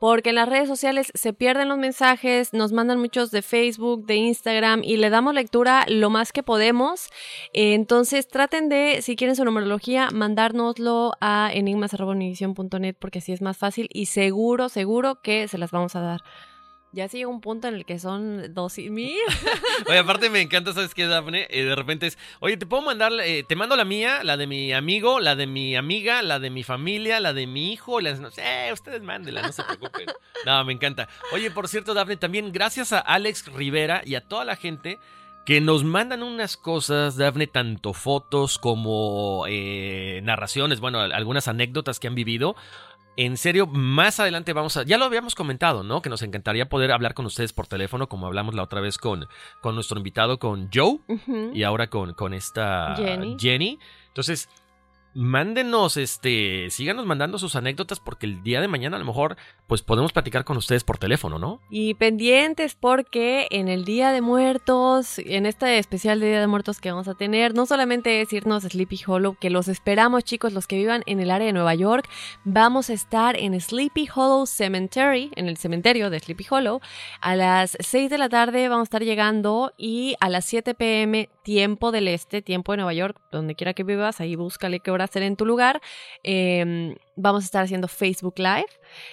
[0.00, 4.16] porque en las redes sociales se pierden los mensajes, nos mandan muchos de Facebook, de
[4.16, 7.10] Instagram y le damos lectura lo más que podemos.
[7.52, 13.88] Entonces traten de, si quieren su numerología, mandárnoslo a enigmas.univision.net porque así es más fácil
[13.92, 16.22] y seguro, seguro que se las vamos a dar.
[16.92, 19.16] Ya se llega un punto en el que son dos y mil.
[19.88, 21.46] Oye, aparte me encanta, ¿sabes qué, Dafne?
[21.50, 24.46] Eh, de repente es, oye, te puedo mandar, eh, te mando la mía, la de
[24.48, 28.18] mi amigo, la de mi amiga, la de mi familia, la de mi hijo, las,
[28.18, 30.06] no sé, ustedes mándenla, no se preocupen.
[30.46, 31.06] No, me encanta.
[31.32, 34.98] Oye, por cierto, Dafne, también gracias a Alex Rivera y a toda la gente
[35.44, 42.06] que nos mandan unas cosas, Dafne, tanto fotos como eh, narraciones, bueno, algunas anécdotas que
[42.06, 42.56] han vivido.
[43.16, 44.84] En serio, más adelante vamos a.
[44.84, 46.00] Ya lo habíamos comentado, ¿no?
[46.00, 49.26] Que nos encantaría poder hablar con ustedes por teléfono, como hablamos la otra vez con,
[49.60, 51.50] con nuestro invitado, con Joe, uh -huh.
[51.54, 53.36] y ahora con, con esta Jenny.
[53.38, 53.78] Jenny.
[54.08, 54.48] Entonces,
[55.14, 59.82] mándenos, este, síganos mandando sus anécdotas porque el día de mañana a lo mejor pues
[59.82, 61.60] podemos platicar con ustedes por teléfono, ¿no?
[61.70, 66.80] Y pendientes porque en el Día de Muertos, en este especial de Día de Muertos
[66.80, 70.52] que vamos a tener, no solamente es irnos a Sleepy Hollow, que los esperamos chicos,
[70.52, 72.08] los que vivan en el área de Nueva York,
[72.44, 76.80] vamos a estar en Sleepy Hollow Cemetery, en el cementerio de Sleepy Hollow,
[77.20, 81.28] a las 6 de la tarde vamos a estar llegando y a las 7 pm
[81.50, 85.06] tiempo del este, tiempo de Nueva York, donde quiera que vivas, ahí búscale qué hora
[85.06, 85.80] hacer en tu lugar.
[86.22, 88.68] Eh, vamos a estar haciendo Facebook Live.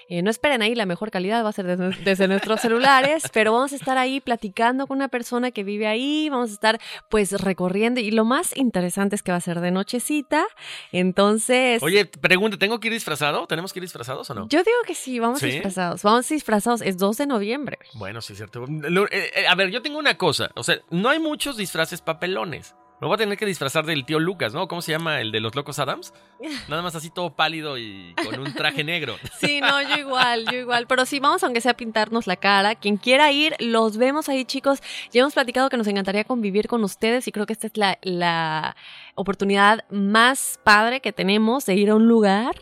[0.09, 3.53] Eh, no esperen ahí, la mejor calidad va a ser desde, desde nuestros celulares, pero
[3.53, 6.79] vamos a estar ahí platicando con una persona que vive ahí, vamos a estar
[7.09, 10.45] pues recorriendo y lo más interesante es que va a ser de nochecita,
[10.91, 11.83] entonces...
[11.83, 13.45] Oye, pregunta, ¿tengo que ir disfrazado?
[13.47, 14.47] ¿Tenemos que ir disfrazados o no?
[14.49, 15.47] Yo digo que sí, vamos ¿Sí?
[15.47, 17.79] disfrazados, vamos disfrazados, es 2 de noviembre.
[17.93, 18.65] Bueno, sí, es cierto.
[18.65, 22.75] Eh, eh, a ver, yo tengo una cosa, o sea, no hay muchos disfraces papelones.
[22.99, 24.67] Me voy a tener que disfrazar del tío Lucas, ¿no?
[24.67, 26.13] ¿Cómo se llama el de los locos Adams?
[26.67, 29.15] Nada más así todo pálido y con un traje negro.
[29.39, 30.87] Sí, no, yo igual, yo igual.
[30.87, 32.73] Pero sí, vamos aunque sea a pintarnos la cara.
[32.73, 34.79] Quien quiera ir, los vemos ahí, chicos.
[35.11, 37.99] Ya hemos platicado que nos encantaría convivir con ustedes y creo que esta es la,
[38.01, 38.75] la
[39.13, 42.55] oportunidad más padre que tenemos de ir a un lugar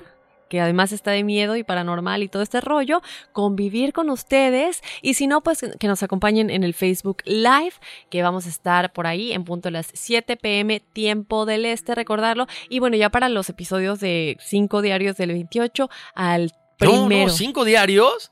[0.49, 3.01] que además está de miedo y paranormal y todo este rollo,
[3.31, 7.73] convivir con ustedes y si no, pues que nos acompañen en el Facebook Live,
[8.09, 11.95] que vamos a estar por ahí en punto de las 7 pm, tiempo del este,
[11.95, 12.47] recordarlo.
[12.69, 17.25] Y bueno, ya para los episodios de 5 diarios del 28 al primero.
[17.25, 18.31] No, no, ¿cinco diarios?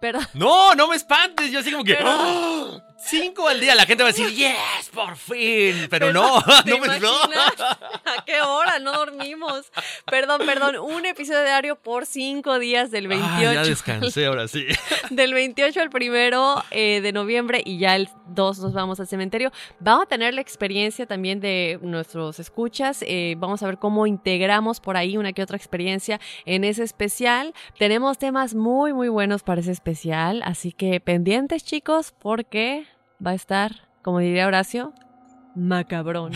[0.00, 0.26] Perdón.
[0.34, 1.96] No, no me espantes, yo así como que...
[2.04, 2.80] ¡Oh!
[3.04, 5.88] Cinco al día, la gente va a decir, yes, por fin.
[5.90, 7.12] Pero no, no me no.
[7.12, 8.78] ¿A qué hora?
[8.78, 9.70] No dormimos.
[10.06, 10.76] Perdón, perdón.
[10.78, 13.34] Un episodio diario por cinco días del 28.
[13.34, 14.66] Ah, ya descansé ahora sí.
[15.10, 19.52] Del 28 al primero eh, de noviembre y ya el 2 nos vamos al cementerio.
[19.80, 23.04] Vamos a tener la experiencia también de nuestros escuchas.
[23.06, 27.52] Eh, vamos a ver cómo integramos por ahí una que otra experiencia en ese especial.
[27.78, 30.42] Tenemos temas muy, muy buenos para ese especial.
[30.44, 32.86] Así que pendientes, chicos, porque
[33.24, 34.92] va a estar, como diría Horacio,
[35.54, 36.32] macabrón.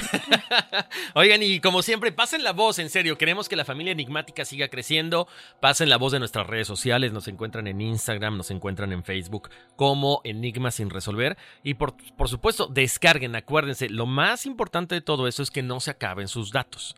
[1.14, 3.18] Oigan, y como siempre, pasen la voz, en serio.
[3.18, 5.26] Queremos que la familia enigmática siga creciendo.
[5.60, 7.12] Pasen la voz de nuestras redes sociales.
[7.12, 11.36] Nos encuentran en Instagram, nos encuentran en Facebook como Enigma sin resolver.
[11.62, 15.80] Y por, por supuesto, descarguen, acuérdense, lo más importante de todo eso es que no
[15.80, 16.96] se acaben sus datos.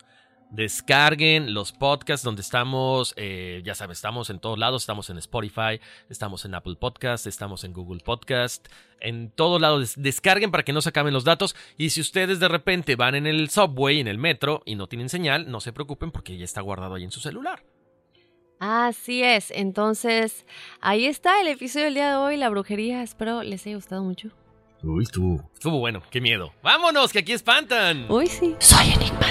[0.51, 5.79] Descarguen los podcasts donde estamos, eh, ya saben, estamos en todos lados, estamos en Spotify,
[6.09, 8.66] estamos en Apple Podcast, estamos en Google Podcast,
[9.01, 9.93] en todos lados.
[9.97, 11.55] Descarguen para que no se acaben los datos.
[11.77, 15.11] Y si ustedes de repente van en el subway, en el metro y no tienen
[15.11, 17.62] señal, no se preocupen porque ya está guardado ahí en su celular.
[18.59, 20.45] Así es, entonces
[20.81, 23.03] ahí está el episodio del día de hoy, la brujería.
[23.03, 24.31] Espero les haya gustado mucho.
[24.83, 26.55] Uy, estuvo, estuvo bueno, qué miedo.
[26.62, 28.11] Vámonos, que aquí espantan.
[28.11, 28.57] Uy, sí.
[28.61, 29.27] Soy enigmático.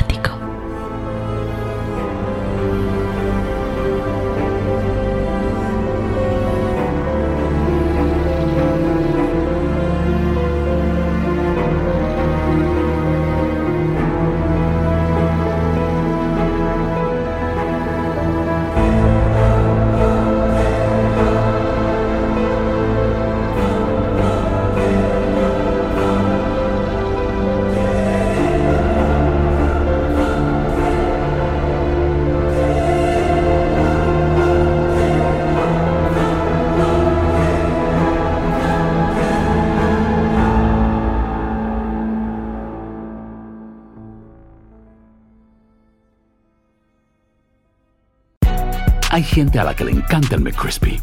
[49.37, 50.99] A la que le encanta el McCrispy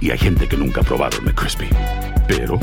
[0.00, 1.68] y hay gente que nunca ha probado el McCrispy.
[2.26, 2.58] Pero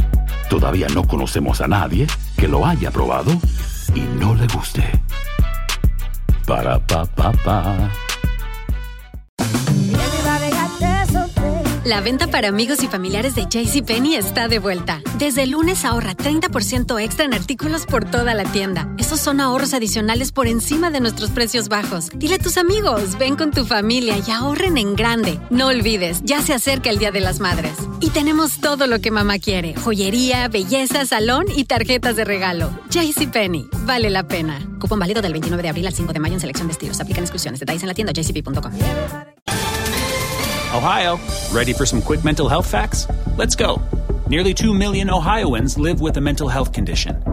[0.50, 3.32] todavía no conocemos a nadie que lo haya probado
[3.96, 4.84] y no le guste.
[6.46, 7.90] Para pa pa pa.
[11.86, 15.02] La venta para amigos y familiares de JCPenney está de vuelta.
[15.20, 18.93] Desde el lunes ahorra 30% extra en artículos por toda la tienda.
[19.04, 22.08] Esos son ahorros adicionales por encima de nuestros precios bajos.
[22.16, 25.42] Dile a tus amigos, ven con tu familia y ahorren en grande.
[25.50, 27.74] No olvides, ya se acerca el Día de las Madres.
[28.00, 32.70] Y tenemos todo lo que mamá quiere: joyería, belleza, salón y tarjetas de regalo.
[32.92, 34.66] JCPenney, vale la pena.
[34.80, 37.02] Cupón válido del 29 de abril al 5 de mayo en selección de estilos.
[37.02, 37.60] Aplican exclusiones.
[37.60, 38.72] Detalles en la tienda jcp.com.
[40.74, 41.20] Ohio,
[41.52, 43.06] ready for some quick mental health facts?
[43.38, 43.82] Let's go.
[44.30, 47.33] Nearly 2 million Ohioans live with a mental health condition.